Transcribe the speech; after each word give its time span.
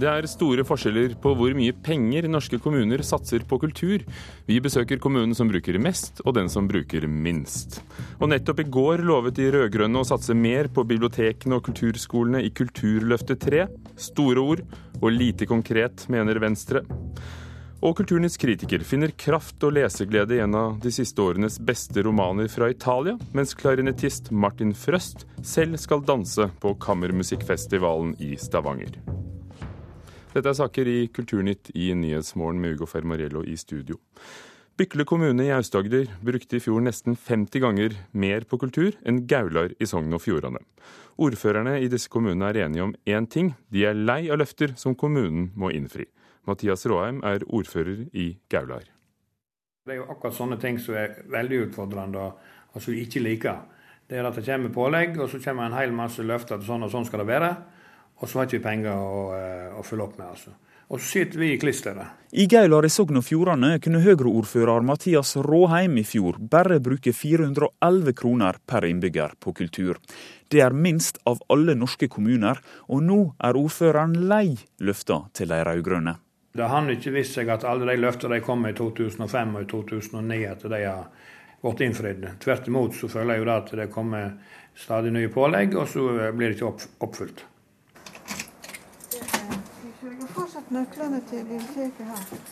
Det 0.00 0.08
er 0.08 0.24
store 0.30 0.64
forskjeller 0.64 1.12
på 1.20 1.34
hvor 1.36 1.52
mye 1.52 1.74
penger 1.84 2.24
norske 2.30 2.56
kommuner 2.62 3.02
satser 3.04 3.42
på 3.44 3.58
kultur. 3.60 4.00
Vi 4.48 4.56
besøker 4.62 5.00
kommunen 5.02 5.34
som 5.36 5.50
bruker 5.50 5.76
mest, 5.82 6.22
og 6.24 6.38
den 6.38 6.48
som 6.48 6.68
bruker 6.70 7.04
minst. 7.04 7.82
Og 8.16 8.30
nettopp 8.32 8.62
i 8.62 8.68
går 8.72 9.04
lovet 9.04 9.36
de 9.36 9.50
rød-grønne 9.52 10.00
å 10.00 10.08
satse 10.08 10.32
mer 10.32 10.70
på 10.72 10.86
bibliotekene 10.88 11.58
og 11.58 11.66
kulturskolene 11.68 12.40
i 12.46 12.48
Kulturløftet 12.48 13.44
3. 13.44 13.66
Store 14.00 14.40
ord 14.40 14.64
og 15.02 15.12
lite 15.12 15.48
konkret, 15.50 16.06
mener 16.08 16.40
Venstre. 16.40 16.86
Og 17.84 17.98
Kulturnytts 18.00 18.40
kritiker 18.40 18.80
finner 18.84 19.12
kraft 19.20 19.60
og 19.68 19.76
leseglede 19.76 20.38
i 20.38 20.42
en 20.46 20.56
av 20.56 20.80
de 20.80 20.92
siste 20.96 21.20
årenes 21.20 21.58
beste 21.60 22.06
romaner 22.08 22.48
fra 22.52 22.72
Italia, 22.72 23.18
mens 23.36 23.52
klarinettist 23.56 24.32
Martin 24.32 24.72
Frøst 24.72 25.26
selv 25.44 25.76
skal 25.80 26.04
danse 26.08 26.48
på 26.60 26.76
Kammermusikkfestivalen 26.88 28.16
i 28.24 28.36
Stavanger. 28.40 28.96
Dette 30.30 30.46
er 30.46 30.54
saker 30.54 30.86
i 30.86 30.98
Kulturnytt 31.10 31.72
i 31.74 31.88
Nyhetsmorgen 31.98 32.60
med 32.62 32.76
Ugo 32.76 32.86
Fermarello 32.86 33.40
i 33.42 33.56
studio. 33.58 33.96
Bykle 34.78 35.02
kommune 35.02 35.42
i 35.42 35.50
Aust-Agder 35.50 36.06
brukte 36.22 36.56
i 36.56 36.60
fjor 36.62 36.84
nesten 36.86 37.16
50 37.18 37.62
ganger 37.64 37.96
mer 38.14 38.46
på 38.46 38.60
kultur 38.62 38.94
enn 39.02 39.24
Gaular 39.26 39.74
i 39.82 39.88
Sogn 39.90 40.14
og 40.14 40.22
Fjordane. 40.22 40.62
Ordførerne 41.18 41.74
i 41.82 41.88
disse 41.90 42.12
kommunene 42.14 42.46
er 42.46 42.60
enige 42.68 42.86
om 42.86 42.94
én 43.10 43.26
ting. 43.26 43.50
De 43.74 43.82
er 43.90 43.98
lei 43.98 44.30
av 44.30 44.38
løfter 44.38 44.76
som 44.78 44.94
kommunen 44.94 45.50
må 45.58 45.72
innfri. 45.74 46.06
Mathias 46.46 46.86
Råheim 46.86 47.18
er 47.26 47.42
ordfører 47.50 48.06
i 48.14 48.30
Gaular. 48.54 48.86
Det 49.82 49.96
er 49.96 50.00
jo 50.04 50.06
akkurat 50.14 50.38
sånne 50.38 50.60
ting 50.62 50.78
som 50.78 50.94
er 50.94 51.24
veldig 51.26 51.64
utfordrende 51.66 52.30
og 52.70 52.78
som 52.78 52.94
vi 52.94 53.02
ikke 53.02 53.26
liker. 53.26 53.66
Det 54.06 54.22
er 54.22 54.30
at 54.30 54.38
det 54.38 54.46
kommer 54.46 54.70
pålegg, 54.70 55.18
og 55.18 55.26
så 55.30 55.42
kommer 55.42 55.66
en 55.66 55.74
hel 55.74 55.90
masse 55.90 56.22
løfter 56.22 56.62
til 56.62 56.70
sånn 56.70 56.86
og 56.86 56.94
sånn 56.94 57.10
skal 57.10 57.24
det 57.24 57.30
være. 57.34 57.52
Og 58.20 58.28
så 58.28 58.38
har 58.38 58.48
ikke 58.48 58.58
vi 58.58 58.64
penger 58.64 58.92
å, 58.92 59.22
eh, 59.36 59.78
å 59.80 59.84
følge 59.84 60.04
opp 60.04 60.18
med. 60.18 60.28
altså. 60.28 60.52
Og 60.90 60.98
så 60.98 61.06
sitter 61.06 61.38
vi 61.38 61.52
i 61.52 61.58
klisteret. 61.58 62.06
I 62.32 62.46
Gaular 62.50 62.84
i 62.84 62.90
Sogn 62.90 63.20
og 63.20 63.22
Fjordane 63.22 63.76
kunne 63.82 64.00
Høyre-ordfører 64.02 64.82
Mathias 64.82 65.36
Råheim 65.38 65.94
i 66.00 66.02
fjor 66.02 66.40
bare 66.50 66.80
bruke 66.82 67.12
411 67.14 68.12
kroner 68.18 68.58
per 68.66 68.88
innbygger 68.88 69.36
på 69.38 69.54
kultur. 69.54 70.00
Det 70.50 70.60
er 70.64 70.74
minst 70.74 71.20
av 71.30 71.38
alle 71.46 71.76
norske 71.78 72.08
kommuner, 72.10 72.58
og 72.90 73.04
nå 73.06 73.20
er 73.38 73.58
ordføreren 73.60 74.16
lei 74.26 74.56
løfta 74.82 75.20
til 75.32 75.54
de 75.54 75.60
rød-grønne. 75.68 76.16
Det 76.58 76.66
har 76.66 76.90
ikke 76.90 77.14
vist 77.14 77.38
seg 77.38 77.52
at 77.54 77.62
alle 77.70 77.86
de 77.86 77.94
løftene 78.02 78.40
de 78.40 78.42
kom 78.42 78.66
med 78.66 78.74
i 78.74 78.78
2005 78.80 79.54
og 79.54 79.62
i 79.62 79.70
2009, 79.70 80.40
at 80.50 80.66
de 80.74 80.82
har 80.82 81.06
blitt 81.62 81.84
innfridd. 81.86 82.26
Tvert 82.42 82.66
imot 82.66 82.98
så 82.98 83.06
føler 83.06 83.38
jeg 83.38 83.44
jo 83.44 83.48
da 83.52 83.60
at 83.62 83.72
det 83.78 83.88
kommer 83.94 84.34
stadig 84.74 85.14
nye 85.14 85.30
pålegg, 85.30 85.78
og 85.78 85.86
så 85.86 86.32
blir 86.34 86.50
det 86.50 86.58
ikke 86.58 86.74
oppfylt 87.06 87.46
nøklene 90.74 91.20
til 91.30 91.46
biblioteket 91.46 92.06
her. 92.06 92.42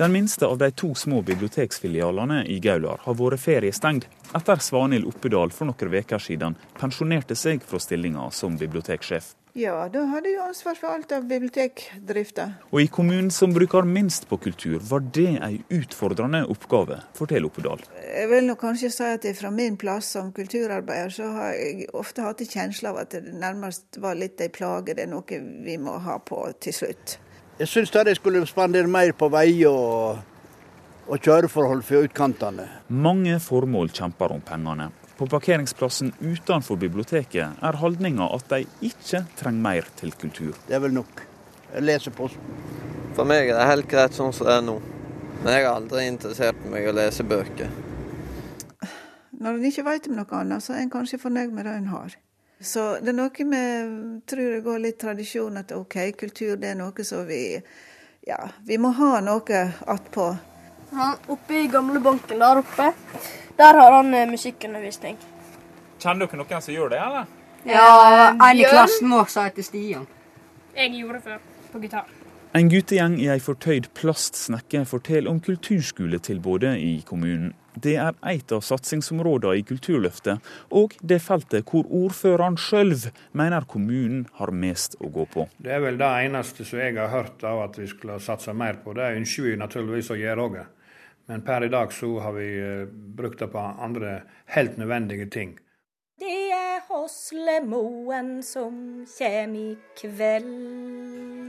Den 0.00 0.12
minste 0.12 0.46
av 0.46 0.58
de 0.58 0.70
to 0.70 0.94
små 0.94 1.18
biblioteksfilialene 1.22 2.44
i 2.48 2.60
Gaular 2.62 3.02
har 3.04 3.16
vært 3.18 3.42
feriestengt 3.42 4.06
etter 4.36 4.62
Svanhild 4.62 5.08
Oppedal 5.10 5.52
for 5.52 5.68
noen 5.68 5.98
uker 5.98 6.22
siden 6.22 6.56
pensjonerte 6.78 7.36
seg 7.36 7.66
fra 7.66 7.82
stillinga 7.82 8.30
som 8.32 8.56
biblioteksjef. 8.56 9.34
Ja, 9.58 9.88
da 9.90 10.04
hadde 10.06 10.30
jeg 10.30 10.38
ansvar 10.44 10.76
for 10.78 10.94
alt 10.94 11.10
av 11.12 11.24
bibliotekdrifta. 11.26 12.44
Og 12.70 12.84
i 12.84 12.86
kommunen 12.86 13.32
som 13.34 13.50
bruker 13.52 13.82
minst 13.82 14.28
på 14.30 14.38
kultur, 14.38 14.78
var 14.86 15.02
det 15.02 15.40
ei 15.42 15.56
utfordrende 15.74 16.44
oppgave, 16.52 17.00
forteller 17.18 17.50
Oppedal. 17.50 17.82
Jeg 17.98 18.28
vil 18.30 18.46
nok 18.46 18.60
kanskje 18.62 18.92
si 18.94 19.08
at 19.18 19.26
fra 19.40 19.50
min 19.50 19.76
plass 19.80 20.12
som 20.14 20.30
kulturarbeider, 20.32 21.10
så 21.12 21.32
har 21.34 21.56
jeg 21.58 21.88
ofte 21.98 22.22
hatt 22.22 22.44
en 22.44 22.52
kjensle 22.52 22.92
av 22.92 23.02
at 23.02 23.16
det 23.16 23.34
nærmest 23.34 23.98
var 23.98 24.14
litt 24.16 24.40
ei 24.40 24.52
plage. 24.54 24.94
Det 24.94 25.08
er 25.08 25.10
noe 25.10 25.42
vi 25.66 25.76
må 25.82 25.98
ha 26.06 26.20
på 26.22 26.44
til 26.62 26.78
slutt. 26.84 27.18
Jeg 27.60 27.68
syns 27.68 27.90
de 27.92 28.14
skulle 28.16 28.40
spandere 28.48 28.88
mer 28.88 29.10
på 29.12 29.26
veier 29.28 29.68
og, 29.68 30.20
og 31.12 31.18
kjøreforhold 31.20 31.82
for 31.84 32.06
utkantene. 32.06 32.64
Mange 32.88 33.34
formål 33.44 33.90
kjemper 33.92 34.32
om 34.32 34.40
pengene. 34.40 34.86
På 35.18 35.26
parkeringsplassen 35.28 36.14
utenfor 36.22 36.78
biblioteket 36.80 37.60
er 37.60 37.78
holdninga 37.82 38.30
at 38.32 38.46
de 38.48 38.62
ikke 38.88 39.20
trenger 39.36 39.66
mer 39.66 39.90
til 40.00 40.14
kultur. 40.16 40.54
Det 40.70 40.78
er 40.78 40.80
vel 40.86 40.96
nok. 40.96 41.20
Jeg 41.74 41.84
leser 41.84 42.16
posten. 42.16 42.56
For 43.12 43.28
meg 43.28 43.50
er 43.50 43.60
det 43.60 43.68
helt 43.68 43.90
greit 43.92 44.16
sånn 44.16 44.32
som 44.32 44.48
det 44.48 44.56
er 44.56 44.64
nå. 44.64 44.78
Men 45.42 45.52
jeg 45.52 45.66
har 45.66 45.76
aldri 45.82 46.06
interessert 46.08 46.64
meg 46.72 46.88
å 46.88 46.96
lese 46.96 47.28
bøker. 47.28 47.68
Når 49.36 49.60
en 49.60 49.68
ikke 49.68 49.84
vet 49.84 50.08
om 50.08 50.16
noe 50.16 50.40
annet, 50.40 50.64
så 50.64 50.78
er 50.78 50.86
en 50.86 50.96
kanskje 50.96 51.20
fornøyd 51.20 51.52
med 51.52 51.68
det 51.68 51.76
en 51.76 51.92
har. 51.92 52.16
Så 52.60 52.98
det 53.00 53.08
er 53.08 53.16
noe 53.16 53.44
med 53.48 54.20
tror 54.28 54.50
det 54.54 54.60
går 54.64 54.82
litt 54.84 54.98
tradisjon 55.00 55.56
at 55.56 55.72
OK, 55.72 55.96
kultur 56.20 56.58
det 56.60 56.74
er 56.74 56.78
noe 56.78 57.04
som 57.08 57.24
vi 57.28 57.56
Ja, 58.28 58.42
vi 58.68 58.76
må 58.76 58.90
ha 58.92 59.20
noe 59.24 59.60
attpå. 59.88 60.26
Han 60.92 61.16
oppe 61.32 61.62
i 61.62 61.68
gamlebanken 61.72 62.42
der 62.42 62.60
oppe, 62.60 62.90
der 63.56 63.78
har 63.78 63.92
han 63.96 64.12
eh, 64.14 64.28
musikkundervisning. 64.28 65.16
Kjenner 66.02 66.26
dere 66.26 66.40
noen 66.42 66.64
som 66.64 66.74
gjør 66.74 66.92
det, 66.92 66.98
eller? 67.00 67.28
Ja, 67.64 68.32
en 68.32 68.60
i 68.60 68.66
klassen 68.68 69.12
vår 69.12 69.30
som 69.32 69.46
heter 69.46 69.64
Stian. 69.64 70.06
Jeg 70.76 70.92
gjorde 70.98 71.18
det 71.18 71.22
før, 71.24 71.40
på 71.72 71.80
gitar. 71.84 72.12
En 72.56 72.70
guttegjeng 72.72 73.16
i 73.22 73.28
ei 73.30 73.38
fortøyd 73.40 73.88
plastsnekke 73.94 74.82
forteller 74.90 75.30
om 75.30 75.40
kulturskoletilbudet 75.40 76.76
i 76.82 76.94
kommunen. 77.06 77.52
Det 77.74 77.94
er 78.02 78.16
et 78.26 78.52
av 78.52 78.64
satsingsområdene 78.66 79.60
i 79.60 79.64
Kulturløftet, 79.66 80.42
og 80.74 80.96
det 81.02 81.20
feltet 81.22 81.68
hvor 81.70 81.86
ordføreren 81.86 82.58
sjøl 82.58 82.96
mener 83.36 83.66
kommunen 83.70 84.26
har 84.40 84.50
mest 84.50 84.96
å 84.98 85.10
gå 85.12 85.26
på. 85.30 85.46
Det 85.62 85.76
er 85.76 85.84
vel 85.84 86.00
det 86.00 86.10
eneste 86.26 86.66
som 86.66 86.82
jeg 86.82 86.96
har 86.98 87.12
hørt 87.12 87.44
av 87.46 87.62
at 87.68 87.78
vi 87.78 87.86
skulle 87.90 88.18
satse 88.22 88.54
mer 88.56 88.80
på. 88.82 88.96
Det 88.98 89.12
ønsker 89.20 89.50
vi 89.50 89.56
naturligvis 89.60 90.10
å 90.10 90.18
gjøre 90.18 90.46
òg. 90.48 90.60
Men 91.30 91.44
per 91.46 91.64
i 91.64 91.70
dag 91.70 91.92
så 91.94 92.08
har 92.24 92.32
vi 92.34 92.46
eh, 92.58 92.86
brukt 92.90 93.38
det 93.38 93.52
på 93.52 93.58
andre 93.62 94.22
helt 94.50 94.80
nødvendige 94.80 95.28
ting. 95.30 95.58
Det 96.20 96.50
er 96.52 96.82
Hoslemoen 96.90 98.40
som 98.44 98.74
kjem 99.08 99.54
i 99.56 99.68
kveld. 99.96 100.50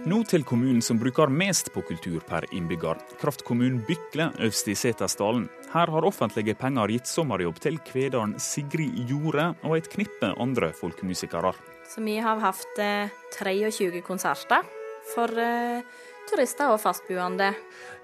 Nå 0.08 0.22
til 0.30 0.46
kommunen 0.48 0.80
som 0.86 1.02
bruker 1.02 1.34
mest 1.34 1.74
på 1.74 1.84
kultur 1.90 2.22
per 2.30 2.46
innbygger. 2.56 3.02
Kraftkommunen 3.20 3.82
Bykle 3.90 4.30
øvst 4.46 4.70
i 4.72 4.78
Setesdalen. 4.78 5.50
Her 5.72 5.88
har 5.88 6.04
offentlige 6.04 6.52
penger 6.60 6.92
gitt 6.92 7.08
sommerjobb 7.08 7.60
til 7.64 7.78
kvederen 7.88 8.34
Sigrid 8.44 8.98
Jorde 9.08 9.54
og 9.64 9.78
et 9.78 9.88
knippe 9.94 10.34
andre 10.36 10.74
folkemusikere. 10.76 11.54
Så 11.88 12.04
vi 12.04 12.18
har 12.20 12.42
hatt 12.44 12.82
eh, 12.84 13.14
23 13.38 14.02
konserter 14.04 14.68
for 15.14 15.32
eh, 15.40 15.80
turister 16.30 16.72
og 16.74 16.80
fastboende. 16.84 17.52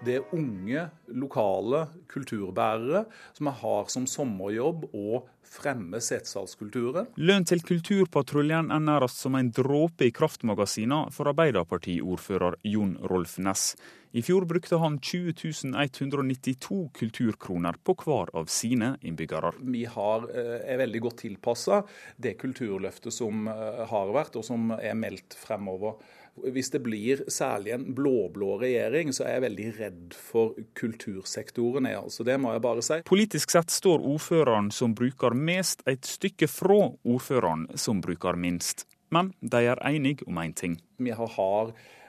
Det 0.05 0.19
er 0.19 0.35
unge, 0.35 0.88
lokale 1.13 1.85
kulturbærere 2.11 3.05
som 3.38 3.51
har 3.61 3.91
som 3.94 4.07
sommerjobb 4.09 4.88
å 4.94 5.23
fremme 5.47 6.01
setsalskulturen. 6.03 7.07
Lønn 7.16 7.45
til 7.47 7.63
Kulturpatruljen 7.66 8.72
er 8.73 8.83
nærmest 8.83 9.22
som 9.23 9.38
en 9.39 9.51
dråpe 9.56 10.09
i 10.09 10.13
kraftmagasinene 10.16 11.13
for 11.16 11.31
Arbeiderpartiordfører 11.31 12.59
Jon 12.67 12.97
Rolf 13.07 13.38
Ness. 13.44 13.72
I 14.17 14.23
fjor 14.23 14.47
brukte 14.47 14.79
han 14.81 14.95
20 15.03 15.75
192 15.77 16.77
kulturkroner 16.95 17.75
på 17.83 17.94
hver 18.01 18.31
av 18.39 18.47
sine 18.50 18.95
innbyggere. 19.06 19.51
Vi 19.59 19.83
har, 19.85 20.29
eh, 20.31 20.61
er 20.73 20.77
veldig 20.79 21.01
godt 21.01 21.17
tilpassa 21.25 21.83
det 22.17 22.38
kulturløftet 22.39 23.13
som 23.13 23.47
eh, 23.47 23.85
har 23.85 24.13
vært, 24.16 24.39
og 24.39 24.45
som 24.45 24.72
er 24.72 24.95
meldt 24.95 25.35
fremover. 25.35 26.00
Hvis 26.37 26.69
det 26.73 26.83
blir 26.85 27.23
særlig 27.31 27.73
en 27.73 27.85
blå-blå 27.97 28.59
regjering, 28.61 29.09
så 29.15 29.25
er 29.25 29.37
jeg 29.37 29.45
veldig 29.47 29.67
redd 29.79 30.17
for 30.17 30.57
kultursektoren. 30.77 31.89
Altså, 31.89 32.25
det 32.27 32.38
må 32.39 32.53
jeg 32.53 32.63
bare 32.65 32.83
si. 32.85 33.00
Politisk 33.07 33.56
sett 33.56 33.73
står 33.73 34.06
ordføreren 34.06 34.69
som 34.71 34.94
bruker 34.97 35.33
mest, 35.33 35.81
et 35.89 36.06
stykke 36.06 36.50
fra 36.51 36.83
ordføreren 37.01 37.67
som 37.75 38.01
bruker 38.06 38.38
minst. 38.38 38.85
Men 39.09 39.31
de 39.41 39.63
er 39.71 39.81
enige 39.88 40.27
om 40.27 40.38
én 40.38 40.51
en 40.51 40.53
ting. 40.53 40.81
Vi 41.00 41.15
har 41.15 41.33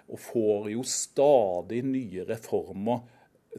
og 0.08 0.20
får 0.20 0.70
jo 0.72 0.82
stadig 0.82 1.82
nye 1.84 2.24
reformer 2.28 3.04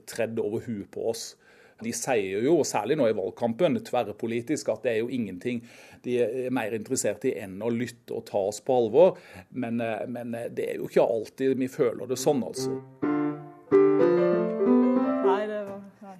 tredd 0.09 0.39
over 0.41 0.63
huet 0.65 0.89
på 0.91 1.09
oss. 1.11 1.35
De 1.79 1.93
sier 1.95 2.43
jo, 2.43 2.57
særlig 2.67 2.97
nå 2.99 3.07
i 3.07 3.15
valgkampen, 3.15 3.79
tverrpolitisk, 3.87 4.71
at 4.73 4.83
det 4.83 4.91
er 4.93 4.99
jo 5.03 5.11
ingenting 5.15 5.63
de 6.03 6.17
er 6.23 6.53
mer 6.53 6.73
interessert 6.75 7.25
i 7.27 7.33
enn 7.41 7.59
å 7.63 7.71
lytte 7.73 8.15
og 8.15 8.25
ta 8.29 8.41
oss 8.49 8.61
på 8.63 8.75
alvor. 8.75 9.19
Men, 9.49 9.81
eh, 9.83 10.05
men 10.07 10.35
eh, 10.35 10.49
det 10.51 10.69
er 10.73 10.79
jo 10.79 10.89
ikke 10.89 11.05
alltid 11.05 11.57
vi 11.59 11.69
føler 11.71 12.09
det 12.09 12.19
sånn, 12.19 12.43
altså. 12.45 12.77
Nei, 15.25 15.43
det 15.49 15.61
var, 15.67 15.81
nei. 16.05 16.15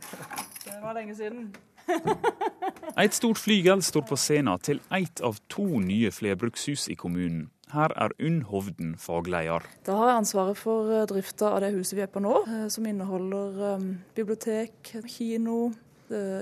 Det 0.65 0.79
var 0.83 0.97
lenge 0.97 1.15
siden. 1.17 1.49
Et 2.99 3.15
stort 3.15 3.39
flygel 3.39 3.81
står 3.85 4.03
på 4.09 4.17
scenen 4.19 4.59
til 4.65 4.81
ett 4.93 5.23
av 5.25 5.39
to 5.51 5.65
nye 5.81 6.11
flerbrukshus 6.13 6.89
i 6.91 6.97
kommunen. 6.99 7.47
Her 7.69 7.93
er 8.01 8.13
Unn 8.17 8.41
Hovden 8.49 8.95
fagleder. 8.97 9.65
Da 9.85 9.93
har 9.99 10.07
jeg 10.09 10.21
ansvaret 10.23 10.57
for 10.57 10.89
eh, 10.89 11.03
drifta 11.05 11.51
av 11.53 11.59
det 11.61 11.69
huset 11.75 11.99
vi 11.99 12.01
er 12.01 12.09
på 12.09 12.21
nå, 12.23 12.31
eh, 12.47 12.63
som 12.73 12.87
inneholder 12.89 13.75
um, 13.75 13.91
bibliotek, 14.17 14.73
kino, 15.05 15.69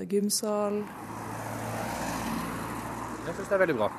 gymsal. 0.08 0.78
Jeg 3.26 3.34
syns 3.36 3.50
det 3.50 3.56
er 3.58 3.60
veldig 3.60 3.76
bra. 3.76 3.90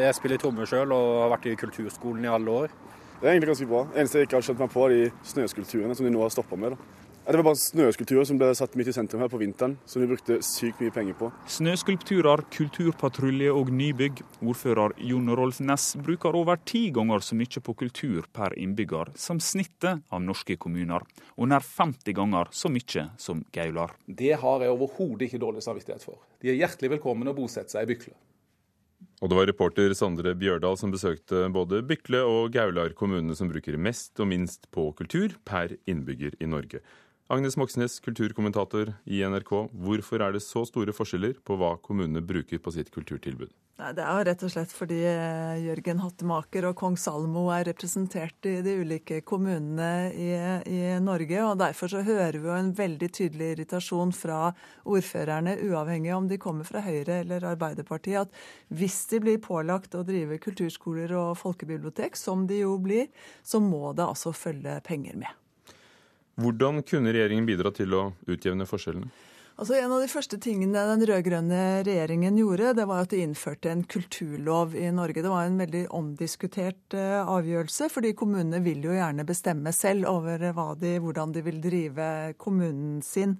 Jeg 0.00 0.16
spiller 0.16 0.40
trommer 0.40 0.68
sjøl 0.68 0.94
og 0.96 1.08
har 1.20 1.34
vært 1.34 1.50
i 1.50 1.58
kulturskolen 1.60 2.24
i 2.24 2.30
alle 2.32 2.54
år. 2.64 2.72
Det 3.20 3.28
er 3.28 3.34
egentlig 3.34 3.50
ganske 3.52 3.68
bra. 3.68 3.82
Eneste 3.92 4.22
jeg 4.22 4.30
ikke 4.30 4.38
har 4.40 4.46
skjønt 4.48 4.62
meg 4.64 4.72
på, 4.72 4.86
er 4.86 4.94
de 4.94 5.28
snøskulpturene 5.28 5.98
som 5.98 6.08
de 6.08 6.14
nå 6.14 6.24
har 6.24 6.32
stoppa 6.32 6.56
med. 6.56 6.72
da. 6.72 7.04
Det 7.24 7.38
var 7.38 7.46
bare 7.46 7.56
snøskulpturer 7.56 8.26
som 8.28 8.36
ble 8.36 8.50
satt 8.52 8.74
midt 8.76 8.90
i 8.90 8.92
sentrum 8.92 9.22
her 9.24 9.30
på 9.32 9.38
vinteren, 9.40 9.78
som 9.88 10.02
de 10.02 10.08
brukte 10.10 10.36
sykt 10.44 10.82
mye 10.84 10.92
penger 10.92 11.14
på. 11.16 11.30
Snøskulpturer, 11.48 12.42
kulturpatrulje 12.52 13.48
og 13.48 13.70
nybygg. 13.72 14.20
Ordfører 14.44 14.92
Jon 15.00 15.32
Rolf 15.32 15.62
Næss 15.64 15.94
bruker 16.04 16.36
over 16.36 16.60
ti 16.68 16.90
ganger 16.92 17.24
så 17.24 17.38
mye 17.38 17.62
på 17.64 17.74
kultur 17.80 18.28
per 18.28 18.52
innbygger 18.60 19.14
som 19.16 19.40
snittet 19.40 20.04
av 20.12 20.20
norske 20.20 20.58
kommuner, 20.60 21.06
og 21.40 21.48
nær 21.48 21.64
50 21.64 22.12
ganger 22.18 22.52
så 22.52 22.68
mye 22.68 23.06
som 23.16 23.40
Gaular. 23.56 23.96
Det 24.04 24.34
har 24.44 24.66
jeg 24.66 24.76
overhodet 24.76 25.30
ikke 25.30 25.40
dårlig 25.40 25.64
samvittighet 25.64 26.04
for. 26.04 26.20
De 26.44 26.52
er 26.52 26.60
hjertelig 26.60 26.98
velkommen 26.98 27.32
å 27.32 27.36
bosette 27.38 27.72
seg 27.72 27.88
i 27.88 27.94
Bykle. 27.94 28.12
Og 29.22 29.30
det 29.30 29.36
var 29.38 29.48
reporter 29.48 29.92
Sondre 29.96 30.34
Bjørdal 30.36 30.76
som 30.76 30.92
besøkte 30.92 31.46
både 31.54 31.80
Bykle 31.88 32.20
og 32.28 32.52
Gaular, 32.52 32.92
kommunene 32.98 33.36
som 33.38 33.48
bruker 33.48 33.80
mest 33.80 34.20
og 34.20 34.28
minst 34.28 34.68
på 34.74 34.90
kultur 34.98 35.38
per 35.48 35.72
innbygger 35.88 36.36
i 36.44 36.50
Norge. 36.50 36.82
Agnes 37.32 37.56
Moxnes, 37.56 38.00
kulturkommentator 38.04 38.90
i 39.08 39.22
NRK. 39.24 39.50
Hvorfor 39.72 40.20
er 40.20 40.34
det 40.34 40.42
så 40.44 40.60
store 40.68 40.92
forskjeller 40.92 41.38
på 41.40 41.56
hva 41.56 41.70
kommunene 41.80 42.20
bruker 42.20 42.60
på 42.60 42.72
sitt 42.74 42.90
kulturtilbud? 42.92 43.48
Nei, 43.80 43.92
det 43.96 44.04
er 44.04 44.26
rett 44.28 44.42
og 44.44 44.50
slett 44.52 44.70
fordi 44.70 44.98
eh, 45.08 45.62
Jørgen 45.64 46.02
Hattemaker 46.04 46.66
og 46.68 46.76
kong 46.78 46.98
Salmo 47.00 47.46
er 47.50 47.64
representert 47.70 48.44
i 48.46 48.58
de 48.62 48.74
ulike 48.84 49.22
kommunene 49.26 50.12
i, 50.12 50.28
i, 50.68 50.82
Norge. 51.02 51.38
og 51.42 51.62
Derfor 51.62 51.90
så 51.90 52.02
hører 52.04 52.38
vi 52.42 52.52
en 52.54 52.68
veldig 52.76 53.08
tydelig 53.16 53.48
irritasjon 53.54 54.12
fra 54.14 54.52
ordførerne, 54.84 55.56
uavhengig 55.64 56.12
om 56.14 56.28
de 56.28 56.38
kommer 56.42 56.68
fra 56.68 56.84
Høyre 56.84 57.22
eller 57.24 57.48
Arbeiderpartiet, 57.54 58.28
at 58.28 58.76
hvis 58.76 58.98
de 59.14 59.22
blir 59.24 59.40
pålagt 59.42 59.96
å 59.96 60.04
drive 60.04 60.38
kulturskoler 60.44 61.16
og 61.18 61.40
folkebibliotek, 61.40 62.20
som 62.20 62.44
de 62.46 62.60
jo 62.66 62.76
blir, 62.84 63.08
så 63.42 63.64
må 63.64 63.94
det 63.96 64.06
altså 64.06 64.36
følge 64.36 64.76
penger 64.84 65.16
med. 65.24 65.32
Hvordan 66.40 66.82
kunne 66.86 67.12
regjeringen 67.14 67.46
bidra 67.46 67.70
til 67.74 67.94
å 67.94 68.08
utjevne 68.26 68.66
forskjellene? 68.66 69.12
Altså 69.54 69.76
En 69.78 69.92
av 69.94 70.00
de 70.02 70.10
første 70.10 70.34
tingene 70.42 70.80
den 70.88 71.04
rød-grønne 71.06 71.84
regjeringen 71.86 72.34
gjorde, 72.40 72.72
det 72.74 72.86
var 72.90 73.04
at 73.04 73.12
de 73.12 73.20
innførte 73.22 73.70
en 73.70 73.84
kulturlov 73.86 74.74
i 74.74 74.88
Norge. 74.90 75.22
Det 75.22 75.30
var 75.30 75.46
en 75.46 75.60
veldig 75.62 75.84
omdiskutert 75.94 76.96
uh, 76.98 77.22
avgjørelse, 77.36 77.86
fordi 77.94 78.16
kommunene 78.18 78.58
vil 78.64 78.82
jo 78.82 78.96
gjerne 78.96 79.26
bestemme 79.28 79.70
selv 79.70 80.10
over 80.10 80.42
de, 80.80 80.96
hvordan 80.98 81.36
de 81.36 81.44
vil 81.46 81.62
drive 81.62 82.08
kommunen 82.42 82.98
sin. 83.06 83.38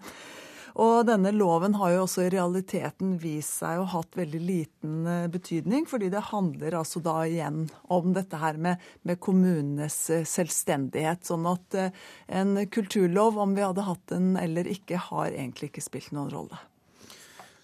Og 0.75 1.05
denne 1.07 1.31
loven 1.31 1.77
har 1.79 1.93
jo 1.93 2.01
også 2.03 2.25
i 2.25 2.31
realiteten 2.35 3.15
vist 3.23 3.61
seg 3.61 3.79
å 3.79 3.85
ha 3.87 4.01
hatt 4.01 4.17
veldig 4.19 4.41
liten 4.43 5.07
eh, 5.07 5.27
betydning, 5.31 5.87
fordi 5.87 6.09
det 6.11 6.25
handler 6.33 6.75
altså 6.81 7.03
da 7.05 7.21
igjen 7.29 7.69
om 7.95 8.11
dette 8.17 8.41
her 8.43 8.59
med, 8.59 8.83
med 9.07 9.21
kommunenes 9.23 9.99
eh, 10.11 10.27
selvstendighet. 10.27 11.23
Sånn 11.31 11.47
at 11.47 11.79
eh, 11.79 11.95
en 12.27 12.59
kulturlov, 12.67 13.39
om 13.39 13.55
vi 13.55 13.63
hadde 13.63 13.87
hatt 13.87 14.03
den 14.11 14.35
eller 14.41 14.67
ikke, 14.71 14.99
har 15.13 15.31
egentlig 15.31 15.71
ikke 15.71 15.87
spilt 15.87 16.11
noen 16.17 16.35
rolle. 16.35 16.59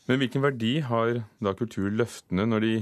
Men 0.07 0.23
hvilken 0.23 0.47
verdi 0.47 0.77
har 0.87 1.25
da 1.43 1.55
kulturløftene 1.59 2.47
når 2.47 2.67
de 2.67 2.75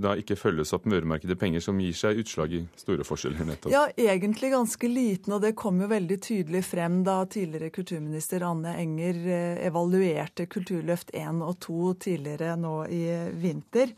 da 0.00 0.14
ikke 0.18 0.36
følges 0.38 0.72
opp 0.76 0.86
med 0.88 1.00
øremerkede 1.00 1.36
penger, 1.38 1.62
som 1.64 1.80
gir 1.80 1.94
seg 1.96 2.20
utslag 2.24 2.52
i 2.56 2.62
store 2.80 3.06
forskjeller? 3.06 3.44
nettopp? 3.48 3.72
Ja, 3.72 3.86
egentlig 3.96 4.52
ganske 4.54 4.90
liten, 4.90 5.36
og 5.36 5.42
det 5.44 5.54
kom 5.58 5.80
jo 5.82 5.88
veldig 5.90 6.20
tydelig 6.24 6.64
frem 6.66 7.02
da 7.06 7.20
tidligere 7.30 7.72
kulturminister 7.74 8.44
Anne 8.46 8.76
Enger 8.80 9.18
eh, 9.24 9.64
evaluerte 9.68 10.48
Kulturløft 10.50 11.14
1 11.14 11.42
og 11.44 11.58
2 11.64 11.94
tidligere 12.06 12.54
nå 12.60 12.76
i 12.92 13.02
vinter. 13.40 13.94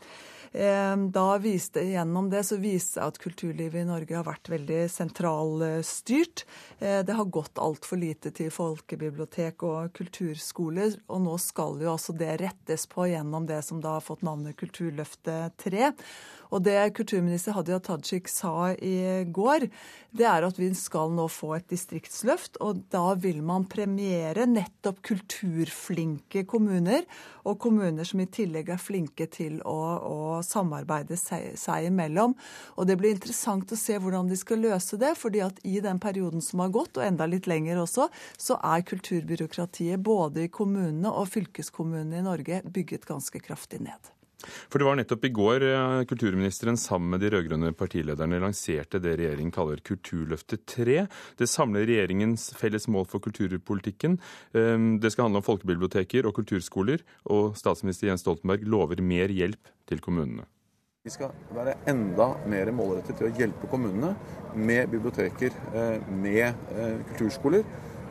Ehm, 0.53 1.11
da 1.11 1.37
viste, 1.37 1.83
Gjennom 1.87 2.29
det 2.29 2.43
så 2.47 2.57
viste 2.61 3.03
at 3.03 3.17
kulturlivet 3.21 3.81
i 3.81 3.87
Norge 3.87 4.15
har 4.15 4.25
vært 4.27 4.49
veldig 4.51 4.79
sentralstyrt. 4.91 6.45
Eh, 6.79 7.03
det 7.05 7.15
har 7.17 7.29
gått 7.31 7.59
altfor 7.61 7.99
lite 8.01 8.31
til 8.35 8.51
folkebibliotek 8.53 9.63
og 9.67 9.93
kulturskoler. 9.97 10.99
Og 11.07 11.21
nå 11.25 11.37
skal 11.41 11.81
jo 11.83 11.93
altså 11.93 12.15
det 12.17 12.39
rettes 12.41 12.87
på 12.91 13.09
gjennom 13.11 13.47
det 13.49 13.61
som 13.65 13.81
da 13.83 13.97
har 13.97 14.05
fått 14.05 14.25
navnet 14.27 14.57
Kulturløftet 14.57 15.57
3. 15.63 15.91
Og 16.53 16.63
det 16.65 16.77
kulturminister 16.97 17.55
Hadia 17.57 17.79
Tajik 17.83 18.29
sa 18.31 18.71
i 18.73 19.23
går, 19.33 19.67
det 20.17 20.25
er 20.25 20.45
at 20.47 20.57
vi 20.59 20.69
skal 20.77 21.11
nå 21.13 21.27
få 21.31 21.53
et 21.57 21.67
distriktsløft. 21.69 22.59
Og 22.63 22.83
da 22.93 23.11
vil 23.19 23.41
man 23.45 23.67
premiere 23.69 24.47
nettopp 24.49 25.01
kulturflinke 25.05 26.45
kommuner, 26.49 27.05
og 27.47 27.59
kommuner 27.63 28.07
som 28.07 28.21
i 28.23 28.27
tillegg 28.31 28.71
er 28.73 28.81
flinke 28.81 29.27
til 29.31 29.59
å, 29.67 29.77
å 30.03 30.17
samarbeide 30.43 31.17
seg, 31.19 31.53
seg, 31.59 31.87
imellom. 31.91 32.35
Og 32.75 32.89
det 32.89 32.97
blir 32.99 33.15
interessant 33.15 33.71
å 33.71 33.79
se 33.79 33.95
hvordan 34.01 34.31
de 34.31 34.39
skal 34.39 34.63
løse 34.65 34.99
det, 34.99 35.13
fordi 35.19 35.43
at 35.45 35.61
i 35.67 35.77
den 35.83 36.01
perioden 36.03 36.43
som 36.43 36.63
har 36.63 36.73
gått, 36.75 36.97
og 36.97 37.07
enda 37.07 37.27
litt 37.29 37.47
lenger 37.47 37.83
også, 37.83 38.09
så 38.39 38.59
er 38.63 38.85
kulturbyråkratiet 38.87 40.03
både 40.03 40.47
i 40.47 40.51
kommunene 40.51 41.11
og 41.11 41.31
fylkeskommunene 41.31 42.21
i 42.21 42.27
Norge 42.27 42.61
bygget 42.65 43.07
ganske 43.07 43.41
kraftig 43.43 43.83
ned. 43.85 44.16
For 44.45 44.77
det 44.77 44.85
var 44.85 44.97
nettopp 44.99 45.25
i 45.25 45.33
går 45.33 45.65
eh, 45.65 46.03
kulturministeren 46.09 46.77
sammen 46.77 47.09
med 47.13 47.23
de 47.23 47.31
rød-grønne 47.33 47.71
partilederne 47.77 48.41
lanserte 48.43 49.01
det 49.01 49.15
regjeringen 49.17 49.53
kaller 49.53 49.81
Kulturløftet 49.87 50.65
3. 50.69 50.99
Det 51.39 51.49
samler 51.49 51.87
regjeringens 51.89 52.51
felles 52.57 52.85
mål 52.91 53.07
for 53.09 53.23
kulturpolitikken. 53.23 54.19
Ehm, 54.57 54.99
det 55.01 55.13
skal 55.13 55.27
handle 55.27 55.41
om 55.41 55.47
folkebiblioteker 55.47 56.29
og 56.29 56.37
kulturskoler, 56.37 57.01
og 57.33 57.57
statsminister 57.57 58.11
Jens 58.11 58.25
Stoltenberg 58.25 58.67
lover 58.69 59.01
mer 59.01 59.33
hjelp 59.33 59.73
til 59.89 60.03
kommunene. 60.03 60.45
Vi 61.07 61.13
skal 61.13 61.31
være 61.55 61.77
enda 61.87 62.33
mer 62.51 62.69
målrettet 62.75 63.15
til 63.17 63.29
å 63.29 63.35
hjelpe 63.37 63.69
kommunene 63.71 64.11
med 64.53 64.89
biblioteker, 64.91 65.53
eh, 65.73 66.09
med 66.11 66.49
eh, 66.75 66.97
kulturskoler 67.13 67.63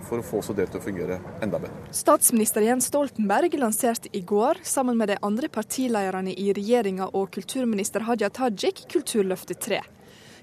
for 0.06 0.22
å 0.22 0.26
få 0.26 0.54
det 0.56 0.68
til 0.70 0.80
å 0.80 0.84
fungere 0.84 1.18
enda 1.44 1.60
bedre. 1.62 1.90
Statsminister 1.94 2.64
Jens 2.66 2.88
Stoltenberg 2.90 3.58
lanserte 3.60 4.12
i 4.16 4.22
går, 4.22 4.62
sammen 4.62 4.98
med 4.98 5.12
de 5.12 5.18
andre 5.26 5.50
partilederne 5.52 6.32
i 6.32 6.52
regjeringa 6.56 7.10
og 7.12 7.32
kulturminister 7.36 8.06
Hadia 8.06 8.30
Tajik, 8.30 8.86
Kulturløftet 8.92 9.62
3. 9.66 9.82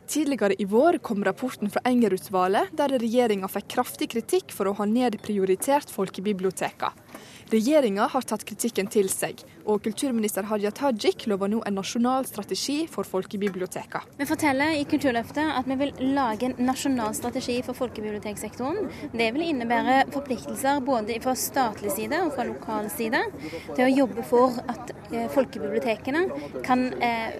Tidligere 0.07 0.55
i 0.59 0.65
vår 0.67 0.97
kom 0.99 1.23
rapporten 1.23 1.71
fra 1.71 1.81
Enger-utvalget, 1.87 2.73
der 2.75 2.97
regjeringa 2.99 3.47
fikk 3.47 3.69
kraftig 3.77 4.09
kritikk 4.11 4.51
for 4.51 4.67
å 4.67 4.75
ha 4.75 4.87
nedprioritert 4.89 5.91
folkebibliotekene. 5.93 6.91
Regjeringa 7.53 8.07
har 8.09 8.25
tatt 8.27 8.43
kritikken 8.47 8.87
til 8.91 9.09
seg, 9.11 9.43
og 9.65 9.83
kulturminister 9.85 10.47
Hadia 10.49 10.71
Tajik 10.75 11.25
lover 11.31 11.51
nå 11.51 11.61
en 11.67 11.77
nasjonal 11.77 12.27
strategi 12.27 12.83
for 12.91 13.07
folkebibliotekene. 13.07 14.03
Vi 14.19 14.27
forteller 14.27 14.75
i 14.77 14.83
Kulturløftet 14.89 15.53
at 15.59 15.67
vi 15.69 15.77
vil 15.79 15.93
lage 16.15 16.49
en 16.49 16.55
nasjonal 16.67 17.15
strategi 17.15 17.59
for 17.65 17.77
folkebiblioteksektoren. 17.77 18.89
Det 19.13 19.29
vil 19.35 19.47
innebære 19.47 20.03
forpliktelser 20.13 20.83
både 20.85 21.19
fra 21.23 21.35
statlig 21.39 21.93
side 21.95 22.19
og 22.25 22.33
fra 22.35 22.47
lokal 22.47 22.89
side 22.93 23.21
til 23.73 23.85
å 23.85 23.91
jobbe 23.91 24.25
for 24.27 24.59
at 24.71 24.93
eh, 25.11 25.29
folkebibliotekene 25.33 26.25
kan 26.65 26.85
eh, 27.03 27.37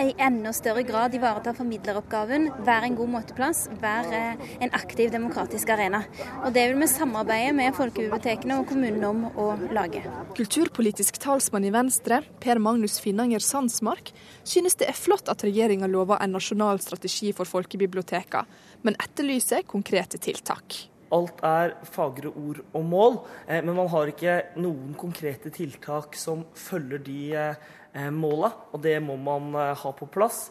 i 0.00 0.14
enda 0.20 0.52
større 0.56 0.82
grad 0.86 1.14
ivareta 1.16 1.54
formidleroppgaven, 1.56 2.48
være 2.66 2.90
en 2.90 2.98
god 2.98 3.12
måteplass, 3.14 3.64
være 3.80 4.22
eh, 4.34 4.44
en 4.66 4.74
aktiv 4.76 5.12
demokratisk 5.14 5.70
arena. 5.76 6.02
Og 6.44 6.52
Det 6.54 6.66
vil 6.68 6.80
vi 6.82 6.90
samarbeide 6.90 7.54
med 7.56 7.76
folkebibliotekene 7.78 8.58
og 8.60 8.68
kommunene 8.70 9.10
om 9.10 9.24
å 9.30 9.50
lage. 9.74 10.02
Kulturpolitisk 10.36 11.20
talsmann 11.22 11.59
i 11.66 11.72
Venstre, 11.74 12.20
Per 12.40 12.60
Magnus 12.62 12.98
Finnanger 13.02 13.42
Sandsmark, 13.44 14.12
synes 14.44 14.78
det 14.80 14.88
er 14.90 14.98
flott 14.98 15.30
at 15.32 15.44
regjeringa 15.46 15.88
lover 15.90 16.20
en 16.20 16.36
nasjonal 16.36 16.80
strategi 16.82 17.32
for 17.36 17.48
folkebiblioteka, 17.48 18.44
men 18.86 18.98
etterlyser 19.00 19.66
konkrete 19.68 20.20
tiltak. 20.22 20.86
Alt 21.10 21.40
er 21.42 21.72
fagre 21.90 22.30
ord 22.30 22.60
og 22.70 22.84
mål, 22.86 23.18
eh, 23.48 23.58
men 23.64 23.74
man 23.74 23.90
har 23.90 24.10
ikke 24.12 24.36
noen 24.62 24.94
konkrete 24.98 25.50
tiltak 25.50 26.14
som 26.18 26.44
følger 26.54 27.02
de 27.02 27.20
eh, 27.34 28.10
måla. 28.14 28.52
Og 28.70 28.84
det 28.84 28.94
må 29.02 29.16
man 29.18 29.50
eh, 29.58 29.72
ha 29.80 29.92
på 29.96 30.06
plass 30.06 30.48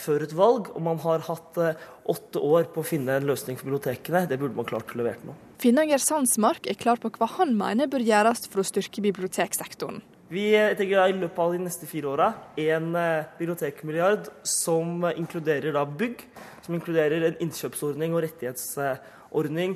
før 0.00 0.24
et 0.24 0.32
valg. 0.36 0.70
Og 0.72 0.80
man 0.86 1.00
har 1.04 1.26
hatt 1.28 1.60
åtte 2.08 2.40
år 2.40 2.70
på 2.72 2.80
å 2.80 2.86
finne 2.86 3.18
en 3.20 3.28
løsning 3.28 3.60
for 3.60 3.68
bibliotekene. 3.68 4.24
Det 4.30 4.40
burde 4.40 4.56
man 4.56 4.68
klart 4.68 4.94
å 4.94 5.02
levere 5.02 5.20
nå. 5.28 5.36
Finnanger 5.60 6.00
Sandsmark 6.00 6.64
er 6.72 6.80
klar 6.80 6.96
på 6.96 7.12
hva 7.18 7.28
han 7.36 7.52
mener 7.58 7.90
bør 7.92 8.00
gjøres 8.00 8.46
for 8.48 8.62
å 8.62 8.66
styrke 8.66 9.04
biblioteksektoren. 9.04 10.00
Vi 10.30 10.44
tenker 10.78 11.08
i 11.10 11.14
løpet 11.18 11.40
av 11.42 11.54
de 11.56 11.64
neste 11.64 11.88
fire 11.90 12.06
åra 12.12 12.28
en 12.62 12.92
bibliotekmilliard 13.38 14.28
som 14.46 15.02
inkluderer 15.10 15.74
da 15.74 15.82
bygg, 15.82 16.22
som 16.62 16.76
inkluderer 16.76 17.26
en 17.26 17.40
innkjøpsordning 17.42 18.14
og 18.14 18.22
rettighetsordning 18.28 19.74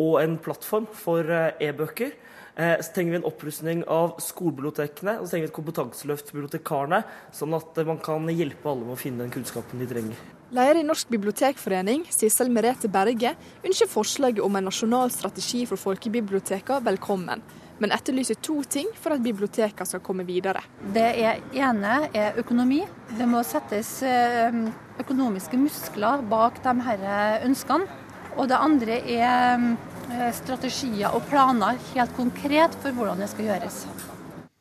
og 0.00 0.16
en 0.22 0.38
plattform 0.40 0.88
for 0.96 1.28
eh, 1.28 1.52
e-bøker. 1.68 2.14
Eh, 2.56 2.76
så 2.80 2.94
trenger 2.94 3.12
vi 3.12 3.20
en 3.20 3.28
opprustning 3.28 3.84
av 3.90 4.16
skolebibliotekene 4.22 5.18
og 5.18 5.26
så 5.26 5.34
trenger 5.34 5.46
vi 5.46 5.50
et 5.52 5.58
kompetanseløft 5.60 6.30
for 6.30 6.40
bibliotekarene, 6.40 7.02
sånn 7.36 7.56
at 7.56 7.80
man 7.88 8.00
kan 8.02 8.28
hjelpe 8.32 8.70
alle 8.70 8.86
med 8.86 8.96
å 8.96 9.00
finne 9.00 9.24
den 9.24 9.34
kunnskapen 9.34 9.82
de 9.82 9.88
trenger. 9.90 10.28
Leder 10.50 10.80
i 10.80 10.86
Norsk 10.86 11.12
bibliotekforening, 11.12 12.08
Sissel 12.10 12.50
Merete 12.50 12.90
Berge, 12.90 13.36
ønsker 13.62 13.90
forslaget 13.90 14.42
om 14.42 14.56
en 14.58 14.66
nasjonal 14.66 15.12
strategi 15.14 15.62
for 15.70 15.78
folkebibliotekene 15.78 16.82
velkommen, 16.88 17.44
men 17.80 17.94
etterlyser 17.96 18.38
to 18.44 18.60
ting 18.68 18.90
for 19.00 19.16
at 19.16 19.24
bibliotekene 19.24 19.88
skal 19.88 20.02
komme 20.04 20.26
videre. 20.28 20.62
Det 20.94 21.08
ene 21.56 21.96
er 22.12 22.38
økonomi. 22.40 22.82
Det 23.16 23.28
må 23.28 23.42
settes 23.46 23.96
eh, 24.06 24.60
økonomiske 25.00 25.58
muskler 25.60 26.22
bak 26.30 26.60
de 26.64 26.76
her 26.86 27.48
ønskene. 27.48 27.88
Og 28.36 28.46
det 28.50 28.60
andre 28.60 29.00
er 29.00 29.58
eh, 29.58 30.30
strategier 30.36 31.16
og 31.16 31.26
planer 31.32 31.80
helt 31.94 32.14
konkret 32.18 32.76
for 32.84 32.94
hvordan 32.94 33.24
det 33.24 33.32
skal 33.32 33.50
gjøres. 33.50 33.82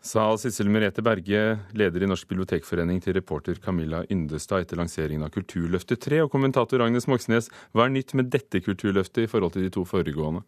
Sa 0.09 0.23
Sissel 0.39 0.69
Merete 0.71 1.03
Berge, 1.03 1.57
leder 1.75 2.05
i 2.05 2.07
Norsk 2.07 2.29
bibliotekforening, 2.29 3.01
til 3.03 3.17
reporter 3.17 3.59
Camilla 3.59 3.99
Yndestad 4.07 4.63
etter 4.63 4.79
lanseringen 4.79 5.25
av 5.27 5.33
Kulturløftet 5.35 5.99
3. 6.07 6.21
Og 6.23 6.31
kommentator 6.31 6.79
Agnes 6.85 7.05
Moxnes, 7.11 7.51
hva 7.75 7.85
er 7.85 7.91
nytt 7.97 8.15
med 8.15 8.31
dette 8.31 8.63
kulturløftet 8.63 9.25
i 9.25 9.29
forhold 9.29 9.57
til 9.57 9.67
de 9.67 9.73
to 9.75 9.83
foregående? 9.85 10.45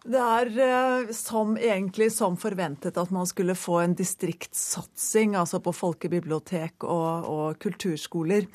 Det 0.00 0.16
er 0.16 0.48
eh, 0.64 1.10
som, 1.12 1.58
egentlig 1.60 2.06
som 2.14 2.36
forventet 2.40 2.96
at 2.96 3.10
man 3.12 3.26
skulle 3.28 3.52
få 3.52 3.82
en 3.82 3.94
distriktssatsing, 3.94 5.34
altså 5.36 5.60
på 5.60 5.74
folkebibliotek 5.76 6.86
og, 6.88 7.26
og 7.28 7.58
kulturskoler. 7.60 8.46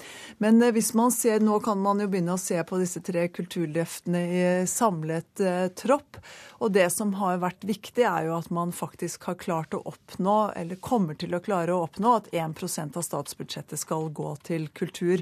Men 0.42 0.58
eh, 0.66 0.74
hvis 0.74 0.96
man 0.98 1.14
ser, 1.14 1.44
nå 1.46 1.60
kan 1.62 1.78
man 1.84 2.02
jo 2.02 2.10
begynne 2.10 2.34
å 2.34 2.42
se 2.42 2.58
på 2.66 2.80
disse 2.82 3.04
tre 3.06 3.28
kulturløftene 3.30 4.24
i 4.26 4.42
samlet 4.66 5.46
eh, 5.46 5.68
tropp. 5.78 6.18
Og 6.66 6.74
det 6.74 6.88
som 6.96 7.14
har 7.20 7.38
vært 7.44 7.68
viktig, 7.68 8.08
er 8.10 8.32
jo 8.32 8.40
at 8.40 8.50
man 8.50 8.74
faktisk 8.74 9.30
har 9.30 9.38
klart 9.38 9.78
å 9.78 9.84
oppnå, 9.86 10.50
eller 10.58 10.82
kommer 10.82 11.14
til 11.20 11.38
å 11.38 11.44
klare 11.46 11.76
å 11.76 11.84
oppnå, 11.86 12.16
at 12.24 12.32
1% 12.34 12.98
av 12.98 13.06
statsbudsjettet 13.06 13.86
skal 13.86 14.10
gå 14.10 14.32
til 14.50 14.66
kultur. 14.74 15.22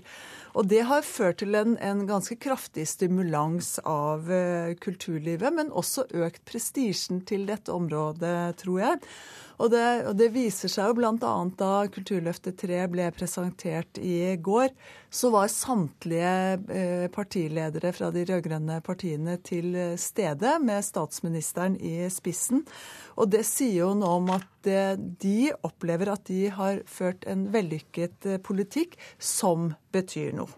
Og 0.56 0.72
det 0.72 0.86
har 0.88 1.04
ført 1.04 1.42
til 1.42 1.58
en, 1.58 1.76
en 1.84 2.06
ganske 2.08 2.38
kraftig 2.40 2.86
stimulans 2.88 3.76
av 3.84 4.32
eh, 4.32 4.72
kulturlivet, 4.80 5.52
men 5.52 5.74
også 5.74 6.08
økt 6.14 6.44
prestisjen 6.48 7.24
til 7.28 7.48
dette 7.50 7.74
området, 7.74 8.54
tror 8.62 8.80
jeg. 8.82 9.00
Og 9.62 9.70
det, 9.70 9.84
og 10.10 10.16
det, 10.18 10.32
viser 10.34 10.72
seg 10.72 10.90
jo 10.90 10.96
bl.a. 10.98 11.34
da 11.60 11.72
Kulturløftet 11.94 12.58
3 12.60 12.80
ble 12.92 13.06
presentert 13.16 14.00
i 14.02 14.34
går, 14.42 14.74
så 15.14 15.30
var 15.34 15.52
samtlige 15.54 16.34
eh, 16.74 17.06
partiledere 17.14 17.94
fra 17.96 18.10
de 18.12 18.26
rød-grønne 18.28 18.80
partiene 18.84 19.38
til 19.46 19.78
stede, 20.02 20.58
med 20.60 20.84
statsministeren 20.84 21.78
i 21.78 22.10
spissen. 22.12 22.64
Og 23.16 23.30
det 23.32 23.46
sier 23.48 23.84
jo 23.86 23.94
noe 24.00 24.18
om 24.24 24.34
at 24.34 24.50
de 24.64 25.52
opplever 25.68 26.14
at 26.14 26.26
de 26.30 26.48
har 26.56 26.82
ført 26.90 27.28
en 27.30 27.48
vellykket 27.54 28.30
eh, 28.30 28.42
politikk 28.44 28.98
som 29.22 29.72
betyr 29.94 30.34
noe. 30.38 30.52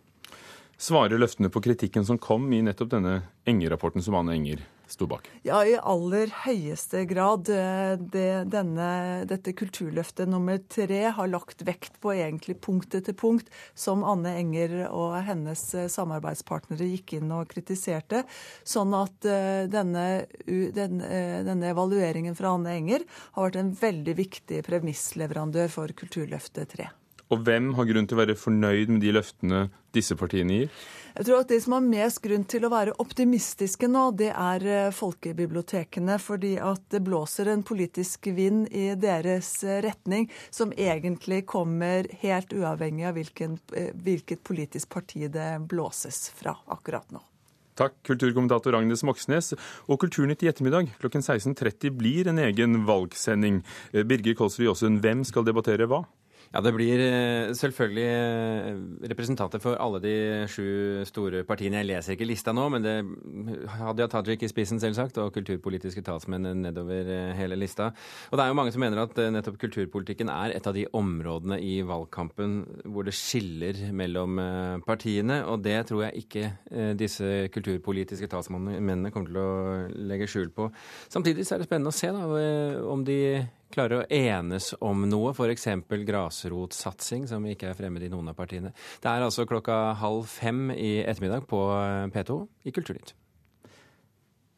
Svarer 0.78 1.20
løftene 1.20 1.50
på 1.52 1.62
kritikken 1.64 2.04
som 2.08 2.20
kom 2.20 2.48
i 2.52 2.62
nettopp 2.66 2.92
denne 2.92 3.20
Enger-rapporten 3.48 4.04
som 4.04 4.18
Anne 4.20 4.36
Enger 4.36 4.66
sto 4.88 5.08
bak? 5.10 5.28
Ja, 5.46 5.62
i 5.66 5.76
aller 5.78 6.32
høyeste 6.46 7.04
grad. 7.10 7.50
Eh, 7.50 7.96
det, 8.00 8.48
denne, 8.54 8.90
dette 9.30 9.54
kulturløftet 9.58 10.30
nummer 10.32 10.60
tre 10.72 11.02
har 11.18 11.32
lagt 11.32 11.66
vekt 11.68 12.00
på 12.04 12.14
egentlig 12.16 12.58
punkt 12.66 12.98
etter 12.98 13.16
punkt 13.18 13.52
som 13.78 14.06
Anne 14.08 14.36
Enger 14.40 14.78
og 14.90 15.18
hennes 15.28 15.64
eh, 15.76 15.90
samarbeidspartnere 15.92 16.90
gikk 16.96 17.18
inn 17.20 17.34
og 17.36 17.50
kritiserte. 17.54 18.26
Sånn 18.68 18.96
at 18.98 19.30
eh, 19.30 19.66
denne, 19.72 20.06
den, 20.46 21.02
denne 21.02 21.72
evalueringen 21.72 22.38
fra 22.38 22.56
Anne 22.56 22.78
Enger 22.80 23.08
har 23.38 23.50
vært 23.50 23.62
en 23.62 23.74
veldig 23.80 24.20
viktig 24.20 24.62
premissleverandør 24.68 25.74
for 25.74 25.98
Kulturløftet 25.98 26.78
3. 26.78 26.92
Og 27.34 27.42
hvem 27.42 27.72
har 27.78 27.88
grunn 27.90 28.06
til 28.06 28.18
å 28.18 28.22
være 28.22 28.38
fornøyd 28.38 28.92
med 28.94 29.02
de 29.02 29.14
løftene 29.16 29.66
disse 29.96 30.18
partiene 30.20 30.60
gir? 30.60 30.80
Jeg 31.16 31.30
tror 31.30 31.42
at 31.42 31.50
De 31.50 31.58
som 31.64 31.74
har 31.78 31.86
mest 31.86 32.20
grunn 32.22 32.44
til 32.44 32.66
å 32.68 32.72
være 32.74 32.94
optimistiske 33.02 33.88
nå, 33.88 34.10
det 34.20 34.32
er 34.34 34.66
eh, 34.68 34.94
folkebibliotekene. 34.94 36.18
Fordi 36.22 36.56
at 36.60 36.84
det 36.92 37.02
blåser 37.06 37.50
en 37.54 37.64
politisk 37.66 38.28
vind 38.36 38.68
i 38.76 38.90
deres 39.00 39.52
eh, 39.64 39.80
retning 39.86 40.28
som 40.54 40.74
egentlig 40.76 41.46
kommer 41.50 42.10
helt 42.22 42.52
uavhengig 42.54 43.08
av 43.08 43.16
hvilken, 43.16 43.56
eh, 43.74 43.94
hvilket 43.96 44.44
politisk 44.46 44.92
parti 44.98 45.30
det 45.32 45.50
blåses 45.72 46.28
fra 46.36 46.54
akkurat 46.76 47.08
nå. 47.16 47.24
Takk, 47.80 47.96
kulturkommentator 48.08 48.76
Agnes 48.78 49.02
Moxnes. 49.08 49.54
Og 49.88 50.00
Kulturnytt 50.04 50.44
i 50.46 50.52
ettermiddag 50.52 50.94
klokken 51.00 51.24
16.30 51.24 51.96
blir 51.96 52.30
en 52.32 52.44
egen 52.44 52.84
valgsending. 52.88 53.64
Birger 53.92 54.38
Kolsrud 54.38 54.70
Jåsund, 54.70 55.02
hvem 55.04 55.26
skal 55.28 55.48
debattere 55.48 55.88
hva? 55.92 56.04
Ja, 56.56 56.62
Det 56.64 56.72
blir 56.72 57.02
eh, 57.04 57.52
selvfølgelig 57.52 58.04
eh, 58.08 58.78
representanter 59.12 59.60
for 59.60 59.76
alle 59.76 60.00
de 60.00 60.14
sju 60.48 61.04
store 61.04 61.42
partiene. 61.44 61.82
Jeg 61.82 61.90
leser 61.90 62.16
ikke 62.16 62.28
lista 62.30 62.54
nå, 62.56 62.70
men 62.72 62.86
det 62.86 62.94
Hadia 63.76 64.08
Tajik 64.08 64.46
i 64.46 64.48
spissen, 64.48 64.80
selvsagt, 64.80 65.20
og 65.20 65.34
kulturpolitiske 65.36 66.00
talsmenn 66.08 66.48
nedover 66.62 67.12
eh, 67.12 67.34
hele 67.36 67.58
lista. 67.60 67.90
Og 68.32 68.40
det 68.40 68.46
er 68.46 68.54
jo 68.54 68.56
mange 68.62 68.72
som 68.72 68.86
mener 68.86 69.04
at 69.04 69.20
nettopp 69.36 69.58
kulturpolitikken 69.66 70.32
er 70.32 70.56
et 70.56 70.70
av 70.72 70.78
de 70.78 70.86
områdene 70.96 71.60
i 71.60 71.82
valgkampen 71.84 72.56
hvor 72.88 73.04
det 73.04 73.18
skiller 73.20 73.92
mellom 73.92 74.40
partiene, 74.88 75.42
og 75.50 75.60
det 75.66 75.82
tror 75.90 76.06
jeg 76.06 76.24
ikke 76.24 76.94
disse 76.96 77.50
kulturpolitiske 77.52 78.32
talsmennene 78.32 79.12
kommer 79.12 79.28
til 79.34 79.42
å 79.44 80.08
legge 80.08 80.32
skjul 80.32 80.54
på. 80.56 80.70
Samtidig 81.12 81.44
så 81.44 81.58
er 81.58 81.64
det 81.64 81.68
spennende 81.68 81.92
å 81.92 82.00
se 82.00 82.16
da, 82.16 82.24
om 82.88 83.04
de 83.08 83.20
klarer 83.74 84.04
å 84.04 84.08
enes 84.14 84.74
om 84.84 85.06
noe, 85.10 85.34
f.eks. 85.34 85.68
grasrotsatsing, 86.08 87.28
som 87.30 87.46
ikke 87.50 87.72
er 87.72 87.78
fremmed 87.78 88.06
i 88.06 88.12
noen 88.14 88.32
av 88.32 88.38
partiene. 88.38 88.74
Det 89.02 89.12
er 89.12 89.26
altså 89.26 89.48
klokka 89.50 89.96
halv 90.02 90.26
fem 90.30 90.70
i 90.76 90.98
ettermiddag 91.04 91.48
på 91.50 91.62
eh, 91.76 92.10
P2 92.14 92.42
i 92.66 92.76
Kulturnytt. 92.76 93.16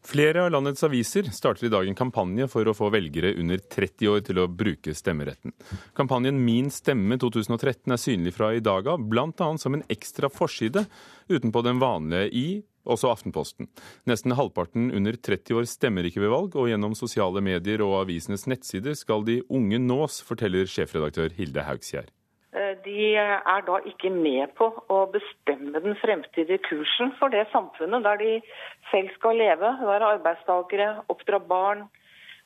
Flere 0.08 0.46
av 0.46 0.54
landets 0.54 0.86
aviser 0.88 1.28
starter 1.36 1.68
i 1.68 1.72
dag 1.74 1.88
en 1.90 1.98
kampanje 1.98 2.46
for 2.48 2.70
å 2.70 2.76
få 2.78 2.88
velgere 2.94 3.34
under 3.42 3.60
30 3.60 4.08
år 4.08 4.22
til 4.24 4.40
å 4.40 4.46
bruke 4.48 4.94
stemmeretten. 4.96 5.52
Kampanjen 5.98 6.38
Min 6.40 6.70
stemme 6.72 7.18
2013 7.20 7.92
er 7.92 8.00
synlig 8.00 8.32
fra 8.38 8.54
i 8.56 8.64
dag 8.64 8.88
av, 8.88 9.04
bl.a. 9.04 9.50
som 9.60 9.76
en 9.76 9.84
ekstra 9.92 10.30
forside 10.32 10.86
utenpå 11.28 11.66
den 11.66 11.84
vanlige 11.84 12.32
i 12.32 12.48
også 12.88 13.12
Aftenposten. 13.12 13.70
Nesten 14.10 14.36
halvparten 14.38 14.92
under 14.96 15.18
30 15.20 15.62
år 15.62 15.68
stemmer 15.70 16.08
ikke 16.08 16.24
ved 16.24 16.34
valg, 16.34 16.56
og 16.56 16.70
gjennom 16.72 16.96
sosiale 16.98 17.44
medier 17.44 17.84
og 17.86 18.02
avisenes 18.04 18.48
nettsider 18.50 18.98
skal 18.98 19.26
de 19.28 19.42
unge 19.50 19.80
nås, 19.84 20.22
forteller 20.26 20.70
sjefredaktør 20.72 21.36
Hilde 21.38 21.68
Haugsgjerd. 21.68 22.14
Eh, 22.56 22.74
de 22.86 23.14
er 23.20 23.62
da 23.68 23.78
ikke 23.90 24.10
med 24.14 24.54
på 24.58 24.70
å 24.94 25.04
bestemme 25.12 25.82
den 25.84 25.98
fremtidige 26.00 26.62
kursen 26.70 27.14
for 27.20 27.34
det 27.34 27.46
samfunnet 27.52 28.06
der 28.08 28.22
de 28.22 28.34
selv 28.92 29.12
skal 29.18 29.40
leve, 29.42 29.74
være 29.84 30.14
arbeidstakere, 30.18 30.90
oppdra 31.12 31.42
barn. 31.44 31.88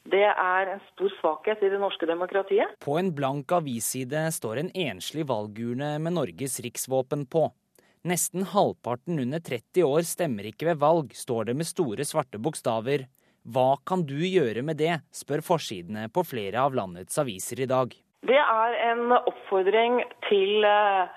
Det 0.10 0.26
er 0.26 0.72
en 0.72 0.82
stor 0.90 1.12
svakhet 1.20 1.62
i 1.62 1.70
det 1.70 1.78
norske 1.82 2.08
demokratiet. 2.10 2.74
På 2.82 2.98
en 2.98 3.12
blank 3.14 3.52
avisside 3.54 4.24
står 4.34 4.64
en 4.64 4.72
enslig 4.74 5.28
valgurne 5.30 5.94
med 6.02 6.18
Norges 6.18 6.58
riksvåpen 6.66 7.28
på. 7.30 7.52
Nesten 8.02 8.48
halvparten 8.50 9.20
under 9.20 9.40
30 9.40 9.84
år 9.86 10.06
stemmer 10.10 10.48
ikke 10.50 10.72
ved 10.72 10.80
valg, 10.82 11.12
står 11.14 11.52
det 11.52 11.54
med 11.60 11.68
store 11.70 12.06
svarte 12.08 12.40
bokstaver. 12.42 13.06
Hva 13.46 13.76
kan 13.86 14.02
du 14.10 14.18
gjøre 14.26 14.64
med 14.66 14.80
det, 14.82 14.96
spør 15.14 15.44
forsidene 15.46 16.08
på 16.10 16.24
flere 16.26 16.64
av 16.66 16.74
landets 16.74 17.22
aviser 17.22 17.62
i 17.62 17.70
dag. 17.70 17.94
Det 18.26 18.38
er 18.42 18.78
en 18.90 19.14
oppfordring 19.18 20.02
til 20.28 20.66
eh, 20.66 21.14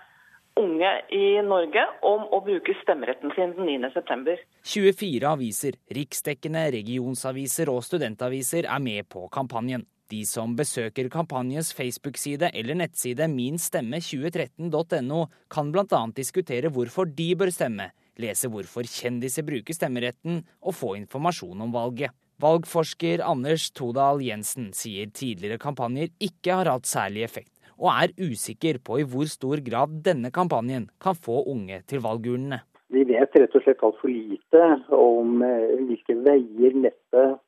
unge 0.61 0.93
i 1.13 1.25
Norge 1.45 1.87
om 2.05 2.29
å 2.33 2.43
bruke 2.45 2.77
stemmeretten 2.83 3.33
sin 3.37 3.57
den 3.57 3.89
9.9. 3.89 4.37
24 4.69 5.33
aviser, 5.33 5.81
riksdekkende 5.89 6.67
regionsaviser 6.77 7.73
og 7.73 7.81
studentaviser 7.89 8.69
er 8.69 8.85
med 8.85 9.09
på 9.09 9.25
kampanjen. 9.33 9.89
De 10.13 10.21
som 10.29 10.53
besøker 10.57 11.09
kampanjens 11.09 11.71
Facebook-side 11.73 12.51
eller 12.53 12.77
nettside 12.77 13.25
minstemme2013.no, 13.33 15.21
kan 15.49 15.71
bl.a. 15.73 16.01
diskutere 16.17 16.69
hvorfor 16.69 17.09
de 17.09 17.31
bør 17.41 17.53
stemme, 17.55 17.89
lese 18.21 18.51
hvorfor 18.53 18.85
kjendiser 18.85 19.47
bruker 19.49 19.73
stemmeretten 19.77 20.43
og 20.61 20.77
få 20.77 20.93
informasjon 20.99 21.65
om 21.65 21.73
valget. 21.73 22.13
Valgforsker 22.43 23.23
Anders 23.25 23.71
Todal 23.73 24.21
Jensen 24.27 24.73
sier 24.77 25.09
tidligere 25.15 25.57
kampanjer 25.63 26.11
ikke 26.21 26.59
har 26.59 26.69
hatt 26.69 26.91
særlig 26.91 27.25
effekt, 27.25 27.55
og 27.79 27.89
er 27.95 28.13
usikker 28.19 28.83
på 28.85 29.01
i 29.01 29.09
hvor 29.09 29.31
stor 29.31 29.63
grad 29.65 30.03
denne 30.05 30.35
kampanjen 30.35 30.91
kan 31.01 31.17
få 31.17 31.47
unge 31.49 31.81
til 31.89 32.05
valgurnene. 32.05 32.61
Vi 32.93 33.07
vet 33.09 33.39
rett 33.39 33.57
og 33.57 33.65
slett 33.65 33.81
altfor 33.87 34.13
lite 34.13 34.67
om 34.93 35.41
eh, 35.43 35.79
hvilke 35.89 36.19
veier 36.27 36.77
nettet 36.77 37.41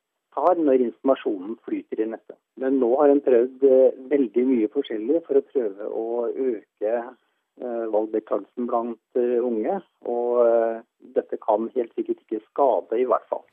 tar 0.47 0.59
når 0.61 0.83
informasjonen 0.87 1.55
flyter 1.65 2.01
i 2.03 2.09
nettet. 2.13 2.37
Men 2.61 2.79
nå 2.81 2.89
har 3.01 3.11
en 3.11 3.23
prøvd 3.23 3.63
eh, 3.67 3.97
veldig 4.11 4.43
mye 4.47 4.69
forskjellig 4.73 5.21
for 5.27 5.39
å 5.39 5.45
prøve 5.51 5.87
å 5.87 6.05
øke 6.31 6.93
eh, 6.93 7.85
valgdeltakelsen 7.93 8.69
blant 8.69 9.19
eh, 9.19 9.37
unge. 9.43 9.79
Og 10.07 10.83
dette 11.17 11.39
kan 11.43 11.69
helt 11.75 11.93
sikkert 11.97 12.23
ikke 12.23 12.43
skade, 12.47 12.99
i 12.99 13.07
hvert 13.09 13.27
fall. 13.31 13.43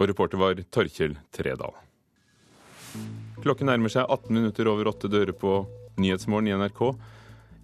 Og 0.00 0.08
reporter 0.10 0.40
var 0.40 0.58
Torkjell 0.74 1.18
Tredal. 1.34 1.76
Klokken 3.44 3.68
nærmer 3.68 3.92
seg 3.92 4.06
18 4.08 4.32
minutter 4.34 4.70
over 4.70 4.88
åtte 4.90 5.10
dører 5.10 5.34
på 5.36 5.62
Nyhetsmorgen 6.00 6.50
i 6.50 6.56
NRK. 6.58 6.82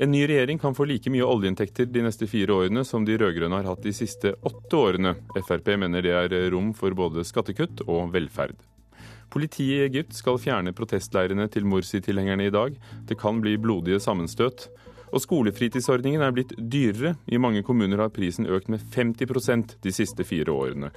En 0.01 0.11
ny 0.11 0.27
regjering 0.27 0.59
kan 0.59 0.75
få 0.75 0.87
like 0.89 1.11
mye 1.13 1.27
oljeinntekter 1.29 1.85
de 1.93 2.01
neste 2.07 2.25
fire 2.25 2.55
årene 2.57 2.87
som 2.89 3.05
de 3.05 3.19
rød-grønne 3.21 3.59
har 3.59 3.67
hatt 3.69 3.83
de 3.85 3.93
siste 3.93 4.31
åtte 4.49 4.79
årene. 4.79 5.13
Frp 5.45 5.67
mener 5.77 6.07
det 6.07 6.15
er 6.17 6.47
rom 6.55 6.71
for 6.73 6.97
både 6.97 7.21
skattekutt 7.29 7.83
og 7.85 8.09
velferd. 8.15 8.57
Politiet 9.29 9.75
i 9.77 9.83
Egypt 9.85 10.17
skal 10.17 10.41
fjerne 10.41 10.73
protestleirene 10.73 11.45
til 11.53 11.69
Morsi-tilhengerne 11.69 12.49
i 12.49 12.55
dag. 12.55 12.79
Det 13.05 13.19
kan 13.21 13.43
bli 13.45 13.59
blodige 13.61 14.01
sammenstøt. 14.01 14.71
Og 15.13 15.21
skolefritidsordningen 15.21 16.25
er 16.25 16.33
blitt 16.33 16.57
dyrere. 16.57 17.19
I 17.29 17.37
mange 17.37 17.61
kommuner 17.67 18.01
har 18.01 18.15
prisen 18.15 18.49
økt 18.49 18.73
med 18.73 18.81
50% 18.95 19.77
de 19.85 19.93
siste 19.93 20.25
fire 20.25 20.55
årene. 20.55 20.95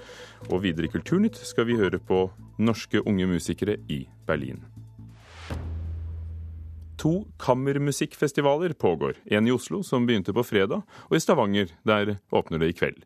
Og 0.48 0.64
videre 0.64 0.88
i 0.88 0.94
Kulturnytt 0.96 1.44
skal 1.44 1.68
vi 1.68 1.76
høre 1.82 2.00
på 2.00 2.30
norske 2.56 3.04
unge 3.04 3.28
musikere 3.36 3.82
i 3.92 4.06
Berlin. 4.24 4.64
To 7.04 7.26
kammermusikkfestivaler 7.38 8.74
pågår. 8.74 9.16
En 9.26 9.48
i 9.48 9.52
Oslo, 9.52 9.84
som 9.84 10.06
begynte 10.06 10.34
på 10.34 10.44
fredag, 10.44 10.86
og 11.10 11.18
i 11.18 11.20
Stavanger, 11.20 11.74
der 11.84 12.16
åpner 12.32 12.62
det 12.64 12.70
i 12.72 12.76
kveld. 12.80 13.02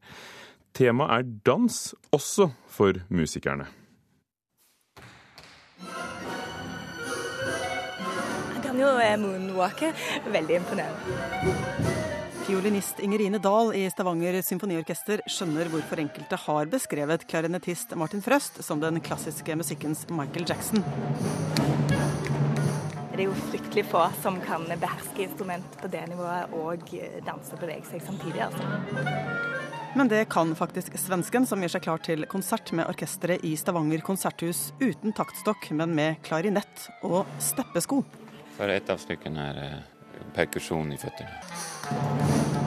Temaet 0.78 1.10
er 1.16 1.32
dans, 1.48 1.96
også 2.14 2.52
for 2.70 3.00
musikerne. 3.10 3.66
Jeg 8.54 8.62
kan 8.68 8.78
jo 8.78 8.92
eh, 9.02 9.18
moonwalke. 9.18 9.90
Veldig 10.30 10.60
imponerende. 10.62 11.02
Fiolinist 12.46 13.02
Ingerine 13.02 13.42
Dahl 13.42 13.74
i 13.76 13.88
Stavanger 13.90 14.38
symfoniorkester 14.46 15.26
skjønner 15.26 15.74
hvorfor 15.74 16.06
enkelte 16.06 16.38
har 16.46 16.70
beskrevet 16.70 17.26
klarinettist 17.28 17.98
Martin 17.98 18.22
Frøst 18.22 18.62
som 18.64 18.78
den 18.80 19.02
klassiske 19.02 19.58
musikkens 19.58 20.06
Michael 20.14 20.46
Jackson. 20.46 20.86
Det 23.18 23.24
er 23.24 23.32
jo 23.32 23.46
fryktelig 23.50 23.82
få 23.90 24.04
som 24.22 24.36
kan 24.46 24.68
beherske 24.78 25.24
instrument 25.24 25.78
på 25.82 25.90
det 25.90 26.04
nivået 26.12 26.52
og 26.54 26.84
danse 27.26 27.56
og 27.56 27.64
bevege 27.64 27.82
seg 27.90 28.04
samtidig. 28.06 28.44
altså. 28.46 28.62
Men 29.98 30.12
det 30.12 30.20
kan 30.30 30.52
faktisk 30.56 30.94
svensken, 31.02 31.48
som 31.50 31.64
gjør 31.66 31.74
seg 31.74 31.86
klar 31.88 32.04
til 32.06 32.28
konsert 32.30 32.70
med 32.78 32.86
orkesteret 32.86 33.42
i 33.42 33.56
Stavanger 33.58 34.06
konserthus 34.06 34.68
uten 34.78 35.18
taktstokk, 35.18 35.72
men 35.74 35.98
med 35.98 36.22
klarinett 36.30 36.86
og 37.02 37.26
steppesko. 37.42 38.04
For 38.60 38.70
et 38.70 38.94
av 38.94 39.02
stykkene 39.02 39.50
er 39.50 39.64
eh, 39.66 39.76
perkusjon 40.38 40.94
i 40.94 41.02
føttene. 41.02 42.67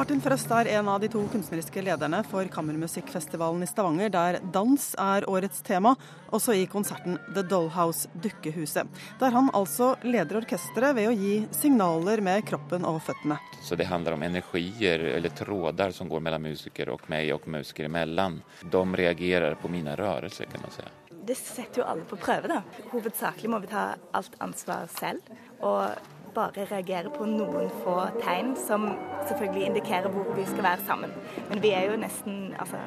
Martin 0.00 0.22
Frøst 0.24 0.48
er 0.56 0.68
en 0.78 0.86
av 0.88 1.02
de 1.02 1.10
to 1.12 1.20
kunstneriske 1.28 1.82
lederne 1.84 2.22
for 2.24 2.48
Kammermusikkfestivalen 2.48 3.60
i 3.60 3.66
Stavanger, 3.68 4.08
der 4.08 4.38
dans 4.54 4.86
er 4.96 5.26
årets 5.28 5.60
tema, 5.60 5.90
også 6.32 6.54
i 6.56 6.62
konserten 6.72 7.18
The 7.34 7.42
Dollhouse 7.44 8.08
Dukkehuset. 8.24 8.88
Der 9.20 9.34
han 9.34 9.50
altså 9.52 9.90
leder 10.00 10.38
orkesteret 10.40 10.96
ved 10.96 11.10
å 11.10 11.12
gi 11.12 11.34
signaler 11.52 12.22
med 12.24 12.46
kroppen 12.48 12.86
og 12.88 13.02
føttene. 13.04 13.36
Så 13.60 13.76
det 13.76 13.90
handler 13.90 14.16
om 14.16 14.24
energier 14.24 15.04
eller 15.18 15.36
tråder 15.36 15.92
som 15.92 16.08
går 16.08 16.24
mellom 16.24 16.48
musikere 16.48 16.94
og 16.96 17.04
meg 17.12 17.28
og 17.34 17.44
musikere 17.52 17.92
imellom. 17.92 18.38
De 18.62 18.82
reagerer 19.02 19.58
på 19.60 19.68
mine 19.68 19.98
rørelser, 20.00 20.48
kan 20.48 20.64
man 20.64 20.72
si. 20.78 20.86
Det 21.28 21.36
setter 21.36 21.82
jo 21.82 21.90
alle 21.92 22.08
på 22.08 22.16
prøve, 22.16 22.48
da. 22.48 22.62
Hovedsakelig 22.94 23.52
må 23.52 23.60
vi 23.60 23.68
ta 23.74 23.90
alt 24.16 24.40
ansvar 24.48 24.88
selv. 24.96 25.28
og 25.60 25.92
bare 26.34 26.66
reagere 26.70 27.10
på 27.14 27.26
noen 27.28 27.70
få 27.82 27.96
tegn 28.20 28.52
som 28.58 28.86
selvfølgelig 29.28 29.66
indikerer 29.70 30.12
hvor 30.12 30.30
vi 30.36 30.46
skal 30.48 30.66
være 30.66 30.86
sammen. 30.86 31.12
Men 31.48 31.62
vi 31.64 31.74
er 31.76 31.90
jo 31.90 31.98
nesten 32.00 32.54
altså, 32.60 32.80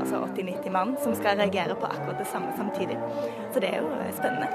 altså 0.00 0.24
80-90 0.30 0.74
mann 0.74 0.96
som 1.04 1.14
skal 1.18 1.40
reagere 1.40 1.78
på 1.78 1.88
akkurat 1.88 2.20
det 2.20 2.28
samme 2.32 2.52
samtidig. 2.58 2.98
Så 3.54 3.62
det 3.62 3.72
er 3.74 3.82
jo 3.84 4.12
spennende. 4.18 4.50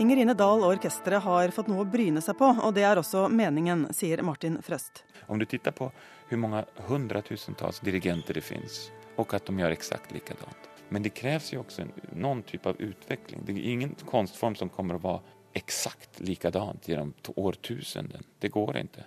Ingerine 0.00 0.34
Dahl 0.38 0.62
og 0.62 0.76
orkesteret 0.76 1.24
har 1.24 1.50
fått 1.52 1.68
noe 1.68 1.82
å 1.82 1.88
bryne 1.88 2.22
seg 2.22 2.38
på, 2.38 2.46
og 2.62 2.74
det 2.76 2.84
er 2.86 3.00
også 3.00 3.26
meningen, 3.28 3.88
sier 3.94 4.22
Martin 4.22 4.60
Frøst. 4.62 5.02
Om 5.26 5.40
du 5.40 5.46
ser 5.50 5.74
på 5.74 5.90
hvor 6.30 6.38
mange 6.38 6.62
hundretusentalls 6.86 7.82
dirigenter 7.84 8.38
det 8.38 8.44
finnes, 8.46 8.86
og 9.18 9.34
at 9.34 9.50
de 9.50 9.56
gjør 9.58 9.74
eksakt 9.74 10.14
likadant. 10.14 10.70
Men 10.90 11.02
det 11.02 11.12
kreves 11.18 11.52
jo 11.52 11.64
også 11.64 11.84
noen 12.18 12.42
type 12.46 12.70
av 12.70 12.78
utvikling. 12.82 13.44
Det 13.46 13.54
er 13.54 13.68
ingen 13.74 13.92
kunstform 14.06 14.56
som 14.58 14.70
kommer 14.70 14.98
å 14.98 15.02
være 15.04 15.39
exakt 15.52 16.20
likadant 16.20 16.88
genom 16.88 17.14
årtusenden. 17.36 18.24
Det 18.38 18.48
går 18.48 18.76
ikke. 18.82 19.06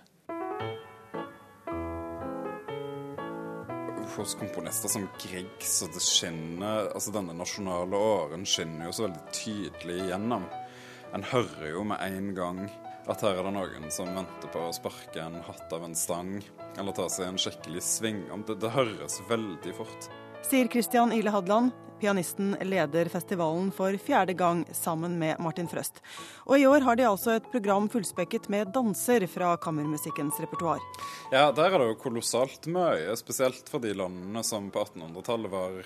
Hos 4.14 4.34
komponister 4.38 4.88
som 4.88 5.08
Grieg 5.18 5.64
så 5.64 5.88
det 5.90 6.02
skinner 6.04 6.90
altså 6.94 7.10
Denne 7.10 7.34
nasjonale 7.34 7.98
åren 7.98 8.44
skinner 8.46 8.86
jo 8.86 8.92
så 8.94 9.08
veldig 9.08 9.32
tydelig 9.34 9.96
igjennom. 10.04 10.44
En 11.14 11.26
hører 11.32 11.72
jo 11.72 11.82
med 11.88 12.02
en 12.04 12.28
gang 12.36 12.60
at 13.10 13.20
her 13.24 13.36
er 13.36 13.44
det 13.44 13.54
noen 13.56 13.90
som 13.92 14.12
venter 14.16 14.52
på 14.52 14.62
å 14.64 14.74
sparke 14.76 15.20
en 15.20 15.40
hatt 15.44 15.72
av 15.76 15.82
en 15.84 15.96
stang, 15.98 16.38
eller 16.78 16.96
ta 16.96 17.08
seg 17.12 17.28
en 17.28 17.40
skikkelig 17.40 17.82
sving. 17.84 18.22
Det, 18.46 18.56
det 18.62 18.70
høres 18.72 19.18
veldig 19.28 19.74
fort. 19.76 20.08
Sier 20.44 20.68
Christian 20.68 21.12
Ile 21.12 21.30
Hadland, 21.30 21.70
Pianisten 22.00 22.56
leder 22.60 23.08
festivalen 23.08 23.70
for 23.72 23.96
fjerde 23.96 24.34
gang 24.36 24.64
sammen 24.72 25.18
med 25.18 25.40
Martin 25.40 25.68
Frøst. 25.68 26.02
Og 26.44 26.58
i 26.58 26.66
år 26.68 26.84
har 26.84 26.98
de 27.00 27.06
altså 27.08 27.38
et 27.38 27.46
program 27.52 27.88
fullspekket 27.88 28.50
med 28.52 28.74
danser 28.74 29.24
fra 29.30 29.54
kammermusikkens 29.56 30.40
repertoar. 30.44 30.84
Ja, 31.32 31.48
der 31.48 31.70
er 31.70 31.78
det 31.80 31.88
jo 31.94 31.96
kolossalt 32.02 32.68
mye, 32.68 33.16
spesielt 33.16 33.72
for 33.72 33.80
de 33.80 33.94
landene 33.96 34.44
som 34.44 34.68
på 34.74 34.84
1800-tallet 34.84 35.54
var, 35.54 35.80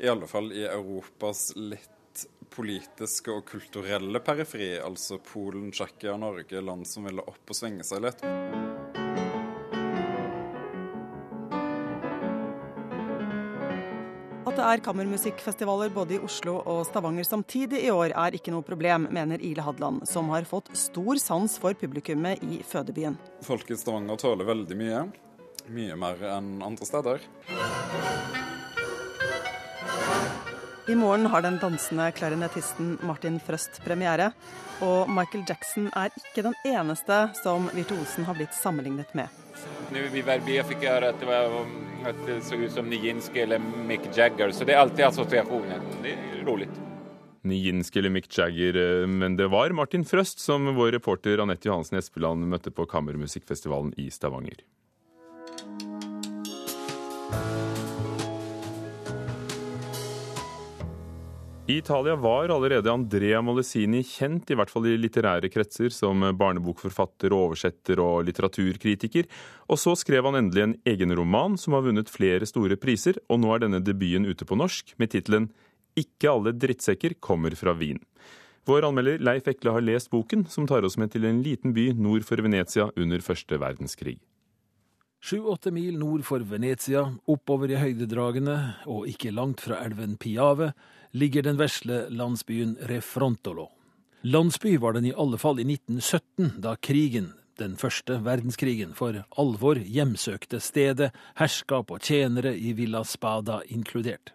i 0.00 0.08
alle 0.08 0.30
fall 0.30 0.48
i 0.56 0.64
Europas 0.64 1.50
litt 1.60 2.24
politiske 2.52 3.32
og 3.32 3.44
kulturelle 3.48 4.24
periferi, 4.24 4.74
altså 4.80 5.20
Polen, 5.20 5.68
Tsjekkia, 5.72 6.16
Norge, 6.16 6.64
land 6.64 6.88
som 6.88 7.08
ville 7.08 7.24
opp 7.28 7.44
og 7.44 7.60
svinge 7.60 7.84
seg 7.84 8.06
litt. 8.08 8.24
Det 14.62 14.68
er 14.76 14.82
kammermusikkfestivaler 14.84 15.90
både 15.90 16.14
i 16.14 16.20
Oslo 16.22 16.60
og 16.70 16.84
Stavanger 16.86 17.26
samtidig 17.26 17.80
i 17.82 17.90
år, 17.90 18.12
er 18.14 18.36
ikke 18.36 18.52
noe 18.54 18.62
problem, 18.62 19.08
mener 19.10 19.42
Ile 19.42 19.64
Hadland, 19.66 20.04
som 20.06 20.28
har 20.30 20.46
fått 20.46 20.70
stor 20.78 21.18
sans 21.18 21.56
for 21.58 21.74
publikummet 21.74 22.44
i 22.46 22.60
fødebyen. 22.62 23.16
Folk 23.42 23.72
i 23.74 23.78
Stavanger 23.80 24.20
tåler 24.22 24.46
veldig 24.46 24.78
mye. 24.78 25.00
Mye 25.66 25.96
mer 25.98 26.22
enn 26.36 26.52
andre 26.62 26.86
steder. 26.86 27.26
I 30.90 30.94
morgen 30.98 31.26
har 31.32 31.42
den 31.42 31.58
dansende 31.62 32.06
klarinettisten 32.14 33.00
Martin 33.06 33.40
Frøst 33.42 33.80
premiere. 33.82 34.30
Og 34.82 35.10
Michael 35.10 35.42
Jackson 35.48 35.88
er 35.90 36.14
ikke 36.22 36.46
den 36.46 36.54
eneste 36.70 37.24
som 37.42 37.66
virtuosen 37.74 38.30
har 38.30 38.38
blitt 38.38 38.54
sammenlignet 38.54 39.10
med. 39.18 39.26
Nå 39.90 40.06
i 40.06 40.22
Verbier 40.26 40.66
fikk 40.70 40.86
jeg 40.86 40.94
høre 40.94 41.10
at 41.14 41.18
det 41.22 41.30
var 41.30 41.50
at 42.06 42.18
det 42.26 42.40
så 42.46 42.58
ut 42.58 42.72
som 42.72 42.88
Nijinsky 42.90 43.44
eller 43.44 43.62
Mick 43.88 44.08
Jagger. 44.16 44.50
Så 44.52 44.64
det 44.64 44.74
er 44.74 44.82
alltid 44.82 45.04
assosiasjoner. 45.06 45.80
Det 46.02 46.16
er 46.16 46.42
rolig. 46.46 46.68
Nijinsky 47.42 47.98
eller 47.98 48.10
Mick 48.10 48.38
Jagger, 48.38 48.76
eh, 48.76 49.06
men 49.06 49.36
det 49.36 49.48
var 49.50 49.74
Martin 49.74 50.04
Frøst 50.04 50.38
som 50.38 50.74
vår 50.76 50.92
reporter 50.98 51.42
Anette 51.42 51.68
Johansen 51.68 51.98
Espeland 51.98 52.46
møtte 52.46 52.70
på 52.70 52.86
Kammermusikkfestivalen 52.86 53.94
i 53.98 54.10
Stavanger. 54.14 54.62
I 61.66 61.76
Italia 61.76 62.16
var 62.16 62.48
allerede 62.50 62.90
Andrea 62.90 63.38
Molesini 63.42 64.00
kjent, 64.02 64.48
i 64.50 64.56
hvert 64.58 64.70
fall 64.70 64.88
i 64.90 64.96
litterære 64.98 65.46
kretser, 65.46 65.92
som 65.94 66.24
barnebokforfatter, 66.34 67.30
oversetter 67.30 68.02
og 68.02 68.24
litteraturkritiker. 68.26 69.28
Og 69.70 69.78
så 69.78 69.94
skrev 69.94 70.26
han 70.26 70.40
endelig 70.40 70.64
en 70.64 70.74
egen 70.90 71.14
roman 71.14 71.54
som 71.54 71.76
har 71.76 71.84
vunnet 71.86 72.10
flere 72.10 72.48
store 72.50 72.74
priser, 72.82 73.20
og 73.30 73.44
nå 73.44 73.54
er 73.54 73.62
denne 73.62 73.78
debuten 73.78 74.26
ute 74.26 74.48
på 74.48 74.58
norsk 74.58 74.96
med 74.98 75.14
tittelen 75.14 75.52
Ikke 75.94 76.32
alle 76.32 76.50
drittsekker 76.56 77.14
kommer 77.22 77.54
fra 77.54 77.76
Wien. 77.78 78.02
Vår 78.66 78.88
anmelder 78.88 79.22
Leif 79.22 79.46
Ekle 79.46 79.76
har 79.76 79.86
lest 79.86 80.10
boken, 80.10 80.48
som 80.50 80.66
tar 80.66 80.82
oss 80.82 80.98
med 80.98 81.14
til 81.14 81.30
en 81.30 81.44
liten 81.46 81.74
by 81.78 81.92
nord 81.94 82.26
for 82.26 82.42
Venezia 82.42 82.90
under 82.96 83.22
første 83.22 83.62
verdenskrig. 83.62 84.18
Sju-åtte 85.22 85.70
mil 85.70 85.98
nord 85.98 86.24
for 86.26 86.42
Venezia, 86.42 87.04
oppover 87.30 87.70
i 87.70 87.76
høydedragene 87.78 88.56
og 88.90 89.06
ikke 89.06 89.30
langt 89.30 89.60
fra 89.62 89.78
elven 89.84 90.16
Piave, 90.18 90.72
ligger 91.14 91.46
den 91.46 91.60
vesle 91.60 92.08
landsbyen 92.10 92.74
Refrontolo. 92.90 93.68
Landsby 94.26 94.74
var 94.82 94.96
den 94.98 95.06
i 95.06 95.14
alle 95.14 95.38
fall 95.38 95.62
i 95.62 95.68
1917, 95.68 96.58
da 96.66 96.74
krigen, 96.74 97.30
den 97.62 97.78
første 97.78 98.18
verdenskrigen, 98.26 98.96
for 98.98 99.22
alvor 99.38 99.78
hjemsøkte 99.78 100.58
stedet, 100.58 101.12
herskap 101.38 101.94
og 101.94 102.02
tjenere 102.02 102.56
i 102.58 102.74
Villa 102.74 103.04
Spada 103.06 103.60
inkludert. 103.70 104.34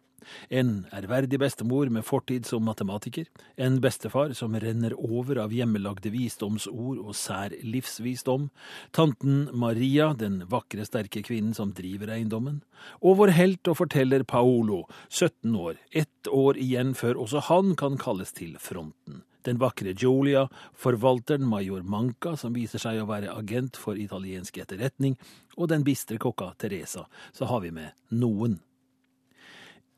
En 0.50 0.86
ærverdig 0.96 1.40
bestemor 1.42 1.92
med 1.94 2.06
fortid 2.08 2.48
som 2.48 2.66
matematiker, 2.68 3.28
en 3.58 3.80
bestefar 3.84 4.34
som 4.38 4.56
renner 4.60 4.96
over 4.98 5.42
av 5.44 5.54
hjemmelagde 5.56 6.12
visdomsord 6.14 7.00
og 7.04 7.16
sær 7.18 7.56
livsvisdom, 7.64 8.50
tanten 8.96 9.48
Maria, 9.54 10.14
den 10.18 10.42
vakre, 10.50 10.86
sterke 10.88 11.24
kvinnen 11.26 11.56
som 11.58 11.74
driver 11.78 12.14
eiendommen, 12.16 12.62
og 13.02 13.22
vår 13.22 13.36
helt 13.38 13.72
og 13.72 13.80
forteller 13.84 14.28
Paolo, 14.28 14.84
17 15.10 15.56
år, 15.56 15.82
ett 15.92 16.32
år 16.32 16.60
igjen 16.62 16.94
før 16.98 17.24
også 17.26 17.48
han 17.52 17.76
kan 17.80 17.98
kalles 18.02 18.34
til 18.38 18.56
fronten. 18.62 19.24
Den 19.48 19.62
vakre 19.62 19.94
Julia, 19.96 20.48
forvalteren 20.76 21.46
major 21.48 21.84
Manca, 21.88 22.34
som 22.36 22.56
viser 22.58 22.82
seg 22.84 23.00
å 23.00 23.08
være 23.08 23.32
agent 23.32 23.78
for 23.80 23.96
italiensk 23.96 24.58
etterretning, 24.60 25.16
og 25.56 25.70
den 25.72 25.86
bistre 25.88 26.20
kokka 26.20 26.52
Teresa, 26.60 27.06
så 27.32 27.48
har 27.48 27.64
vi 27.64 27.72
med 27.72 27.96
noen 28.12 28.58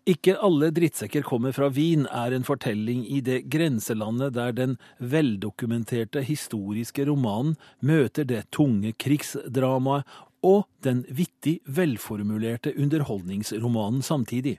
Ikke 0.10 0.34
alle 0.42 0.72
drittsekker 0.74 1.22
kommer 1.22 1.54
fra 1.54 1.68
Wien 1.70 2.08
er 2.10 2.34
en 2.34 2.46
fortelling 2.48 3.04
i 3.06 3.20
det 3.22 3.44
grenselandet 3.54 4.34
der 4.34 4.56
den 4.58 4.72
veldokumenterte 4.98 6.24
historiske 6.26 7.06
romanen 7.06 7.54
møter 7.86 8.26
det 8.26 8.48
tunge 8.56 8.96
krigsdramaet 8.98 10.08
og 10.42 10.64
den 10.82 11.04
vittig 11.14 11.60
velformulerte 11.68 12.74
underholdningsromanen 12.80 14.02
samtidig. 14.02 14.58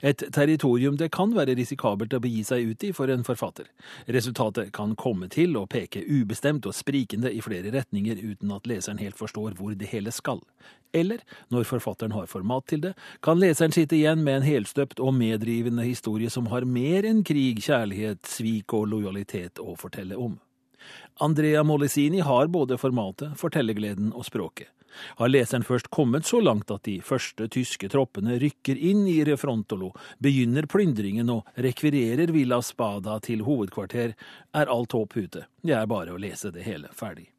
Et 0.00 0.24
territorium 0.32 0.96
det 1.00 1.10
kan 1.14 1.34
være 1.36 1.56
risikabelt 1.58 2.14
å 2.16 2.20
begi 2.22 2.42
seg 2.46 2.72
ut 2.72 2.84
i 2.88 2.92
for 2.96 3.12
en 3.12 3.24
forfatter. 3.26 3.68
Resultatet 4.06 4.72
kan 4.76 4.96
komme 4.98 5.28
til 5.32 5.56
å 5.58 5.66
peke 5.70 6.02
ubestemt 6.06 6.66
og 6.68 6.76
sprikende 6.76 7.32
i 7.32 7.42
flere 7.44 7.72
retninger 7.74 8.20
uten 8.20 8.52
at 8.56 8.68
leseren 8.70 9.00
helt 9.02 9.18
forstår 9.20 9.56
hvor 9.58 9.76
det 9.78 9.90
hele 9.92 10.12
skal. 10.14 10.42
Eller, 10.92 11.22
når 11.54 11.68
forfatteren 11.70 12.14
har 12.16 12.26
format 12.30 12.66
til 12.66 12.82
det, 12.82 12.94
kan 13.22 13.38
leseren 13.38 13.74
sitte 13.74 13.96
igjen 13.96 14.24
med 14.26 14.40
en 14.40 14.48
helstøpt 14.48 15.00
og 15.00 15.14
medrivende 15.14 15.86
historie 15.86 16.30
som 16.30 16.50
har 16.50 16.66
mer 16.66 17.06
enn 17.06 17.22
krig, 17.26 17.62
kjærlighet, 17.62 18.24
svik 18.26 18.74
og 18.74 18.88
lojalitet 18.90 19.62
å 19.62 19.76
fortelle 19.78 20.18
om. 20.18 20.40
Andrea 21.20 21.62
Molesini 21.62 22.24
har 22.24 22.48
både 22.48 22.78
formatet, 22.80 23.36
fortellergleden 23.38 24.14
og 24.16 24.24
språket. 24.26 24.72
Har 25.20 25.32
leseren 25.32 25.66
først 25.66 25.90
kommet 25.94 26.26
så 26.28 26.40
langt 26.42 26.70
at 26.70 26.84
de 26.88 26.98
første 27.04 27.48
tyske 27.52 27.90
troppene 27.92 28.38
rykker 28.40 28.78
inn 28.78 29.06
i 29.10 29.20
Refrontolo, 29.26 29.92
begynner 30.18 30.68
plyndringen 30.70 31.30
og 31.32 31.48
rekvirerer 31.56 32.32
Villa 32.34 32.60
Spada 32.62 33.18
til 33.24 33.44
hovedkvarter, 33.46 34.16
er 34.52 34.72
alt 34.72 34.96
håp 34.96 35.16
ute. 35.16 35.46
Det 35.62 35.76
er 35.76 35.90
bare 35.90 36.14
å 36.14 36.20
lese 36.20 36.52
det 36.54 36.66
hele 36.66 36.90
ferdig. 36.96 37.30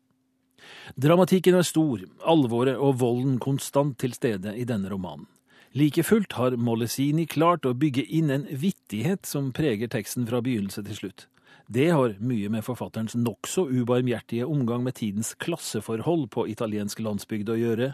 Dramatikken 0.95 1.57
er 1.57 1.65
stor, 1.65 2.03
alvoret 2.27 2.77
og 2.77 2.99
volden 3.01 3.39
konstant 3.41 3.97
til 4.01 4.13
stede 4.13 4.53
i 4.57 4.65
denne 4.67 4.91
romanen. 4.91 5.27
Like 5.73 6.03
fullt 6.03 6.35
har 6.35 6.57
Mollesini 6.59 7.23
klart 7.31 7.65
å 7.65 7.71
bygge 7.79 8.03
inn 8.03 8.31
en 8.33 8.43
vittighet 8.51 9.23
som 9.25 9.53
preger 9.55 9.87
teksten 9.91 10.25
fra 10.27 10.41
begynnelse 10.43 10.83
til 10.83 10.97
slutt. 10.97 11.27
Det 11.71 11.87
har 11.89 12.17
mye 12.19 12.49
med 12.51 12.65
forfatterens 12.67 13.13
nokså 13.15 13.63
ubarmhjertige 13.69 14.43
omgang 14.43 14.81
med 14.83 14.97
tidens 14.97 15.29
klasseforhold 15.39 16.25
på 16.33 16.43
italiensk 16.51 16.99
landsbygd 16.99 17.51
å 17.53 17.55
gjøre, 17.55 17.87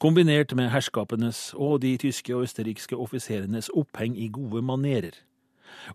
kombinert 0.00 0.54
med 0.56 0.70
herskapenes 0.72 1.50
og 1.52 1.82
de 1.82 1.90
tyske 2.00 2.32
og 2.32 2.46
østerrikske 2.46 2.96
offiserenes 2.96 3.68
oppheng 3.76 4.16
i 4.16 4.30
gode 4.32 4.62
manerer. 4.64 5.18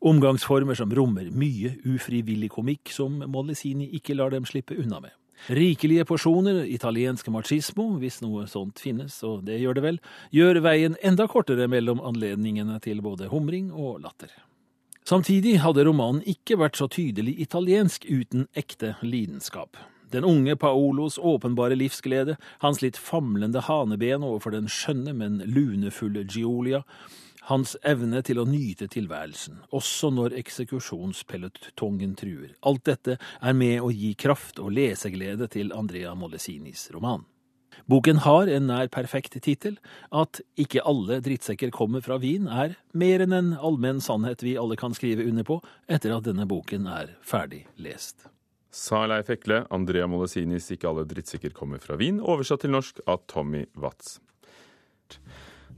Omgangsformer 0.06 0.78
som 0.78 0.94
rommer 0.94 1.32
mye 1.34 1.74
ufrivillig 1.90 2.52
komikk 2.54 2.94
som 2.94 3.18
Mollesini 3.26 3.90
ikke 3.98 4.20
lar 4.20 4.36
dem 4.36 4.46
slippe 4.46 4.78
unna 4.78 5.02
med. 5.02 5.16
Rikelige 5.50 6.06
porsjoner 6.06 6.68
italiensk 6.70 7.34
machismo, 7.34 7.88
hvis 7.98 8.22
noe 8.22 8.46
sånt 8.46 8.78
finnes, 8.78 9.18
og 9.26 9.48
det 9.50 9.58
gjør 9.64 9.80
det 9.80 9.88
vel, 9.88 10.00
gjør 10.30 10.62
veien 10.68 11.02
enda 11.02 11.26
kortere 11.26 11.66
mellom 11.66 12.04
anledningene 12.06 12.78
til 12.86 13.02
både 13.02 13.32
humring 13.34 13.74
og 13.74 14.04
latter. 14.06 14.30
Samtidig 15.08 15.58
hadde 15.64 15.84
romanen 15.88 16.22
ikke 16.30 16.60
vært 16.62 16.78
så 16.78 16.86
tydelig 16.92 17.34
italiensk 17.42 18.06
uten 18.06 18.46
ekte 18.54 18.94
lidenskap. 19.02 19.80
Den 20.12 20.28
unge 20.28 20.58
Paolos 20.60 21.18
åpenbare 21.18 21.76
livsglede, 21.80 22.36
hans 22.62 22.82
litt 22.84 23.00
famlende 23.00 23.64
haneben 23.66 24.26
overfor 24.28 24.54
den 24.54 24.68
skjønne, 24.70 25.16
men 25.16 25.40
lunefulle 25.48 26.26
Giulia, 26.28 26.84
hans 27.50 27.74
evne 27.88 28.22
til 28.22 28.42
å 28.42 28.46
nyte 28.46 28.90
tilværelsen, 28.92 29.64
også 29.74 30.12
når 30.14 30.36
eksekusjonspelotongen 30.44 32.14
truer. 32.20 32.54
Alt 32.62 32.86
dette 32.92 33.18
er 33.18 33.58
med 33.58 33.80
å 33.82 33.90
gi 33.96 34.14
kraft 34.20 34.62
og 34.62 34.76
leseglede 34.76 35.50
til 35.52 35.74
Andrea 35.74 36.14
Molesinis 36.14 36.90
roman. 36.94 37.26
Boken 37.90 38.22
har 38.26 38.48
en 38.48 38.68
nær 38.70 38.90
perfekt 38.94 39.38
tittel. 39.44 39.78
At 40.12 40.42
ikke 40.60 40.84
alle 40.88 41.22
drittsekker 41.24 41.72
kommer 41.76 42.04
fra 42.06 42.20
Wien, 42.22 42.48
er 42.48 42.78
mer 42.94 43.24
enn 43.24 43.36
en 43.36 43.54
allmenn 43.60 44.02
sannhet 44.04 44.44
vi 44.46 44.58
alle 44.60 44.78
kan 44.80 44.96
skrive 44.98 45.26
under 45.28 45.48
på 45.48 45.62
etter 45.92 46.16
at 46.16 46.28
denne 46.28 46.48
boken 46.50 46.88
er 46.92 47.16
ferdig 47.26 47.66
lest. 47.82 48.28
Sa 48.72 49.04
Leif 49.04 49.30
Ekle, 49.34 49.66
Andrea 49.70 50.08
Molesinis 50.08 50.70
'Ikke 50.72 50.88
alle 50.88 51.04
drittsekker 51.04 51.52
kommer 51.52 51.80
fra 51.84 51.98
Wien', 52.00 52.22
oversatt 52.24 52.62
til 52.64 52.72
norsk 52.72 53.02
av 53.06 53.26
Tommy 53.28 53.66
Watz. 53.76 54.20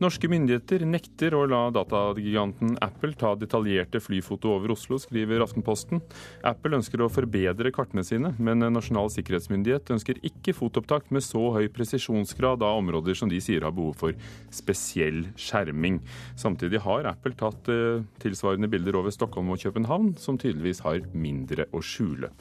Norske 0.02 0.26
myndigheter 0.30 0.82
nekter 0.90 1.36
å 1.38 1.44
la 1.46 1.68
datagiganten 1.74 2.74
Apple 2.82 3.14
ta 3.20 3.34
detaljerte 3.38 4.00
flyfoto 4.02 4.56
over 4.56 4.74
Oslo, 4.74 4.98
skriver 5.02 5.44
Aftenposten. 5.46 6.02
Apple 6.50 6.80
ønsker 6.80 7.04
å 7.04 7.10
forbedre 7.14 7.72
kartene 7.76 8.02
sine, 8.08 8.32
men 8.42 8.66
Nasjonal 8.74 9.12
sikkerhetsmyndighet 9.14 9.92
ønsker 9.94 10.22
ikke 10.26 10.56
fotoopptak 10.58 11.12
med 11.14 11.26
så 11.26 11.46
høy 11.58 11.68
presisjonsgrad 11.74 12.66
av 12.66 12.82
områder 12.82 13.18
som 13.20 13.30
de 13.30 13.42
sier 13.44 13.66
har 13.68 13.76
behov 13.76 14.00
for 14.02 14.18
spesiell 14.54 15.28
skjerming. 15.38 16.02
Samtidig 16.42 16.82
har 16.88 17.12
Apple 17.14 17.38
tatt 17.38 17.70
eh, 17.72 18.02
tilsvarende 18.24 18.72
bilder 18.72 18.98
over 18.98 19.14
Stockholm 19.14 19.54
og 19.54 19.62
København, 19.62 20.16
som 20.18 20.42
tydeligvis 20.42 20.82
har 20.88 21.06
mindre 21.14 21.70
å 21.70 21.84
skjule. 21.86 22.34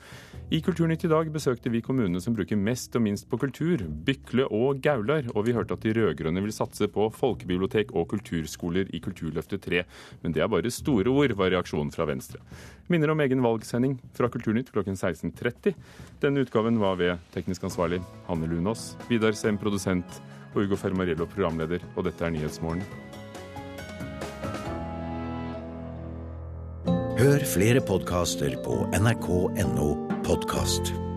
I 0.53 0.59
Kulturnytt 0.61 1.07
i 1.07 1.09
dag 1.09 1.31
besøkte 1.33 1.71
vi 1.73 1.81
kommunene 1.81 2.21
som 2.21 2.35
bruker 2.37 2.59
mest 2.61 2.93
og 2.99 3.01
minst 3.07 3.25
på 3.31 3.38
kultur, 3.41 3.81
Bykle 4.05 4.45
og 4.53 4.83
Gaular, 4.85 5.25
og 5.33 5.47
vi 5.47 5.55
hørte 5.57 5.73
at 5.73 5.81
de 5.87 5.95
rød-grønne 5.97 6.43
vil 6.45 6.53
satse 6.53 6.91
på 6.93 7.07
folkebibliotek 7.17 7.95
og 7.97 8.11
kulturskoler 8.11 8.91
i 8.93 9.01
Kulturløftet 9.01 9.65
3. 9.65 9.81
Men 10.21 10.37
det 10.37 10.45
er 10.45 10.53
bare 10.53 10.69
store 10.69 11.09
ord, 11.09 11.33
var 11.41 11.55
reaksjonen 11.57 11.95
fra 11.95 12.05
Venstre. 12.11 12.43
Minner 12.93 13.15
om 13.15 13.25
egen 13.25 13.41
valgsending 13.41 13.97
fra 14.12 14.29
Kulturnytt 14.29 14.69
klokken 14.77 14.93
16.30. 14.93 15.73
Denne 16.21 16.45
utgaven 16.45 16.77
var 16.85 17.01
ved 17.01 17.17
teknisk 17.33 17.65
ansvarlig 17.71 18.05
Hanne 18.29 18.53
Lunås, 18.53 18.91
Vidar 19.09 19.33
Sem 19.33 19.57
produsent 19.57 20.21
og 20.53 20.67
Ugo 20.67 20.77
Fermariello 20.77 21.33
programleder, 21.33 21.81
og 21.97 22.11
dette 22.11 22.29
er 22.29 22.37
Nyhetsmorgen. 22.37 22.85
Hør 27.17 27.53
flere 27.57 27.81
podkaster 27.81 28.61
på 28.61 28.83
nrk.no 29.01 30.12
podkast. 30.23 31.12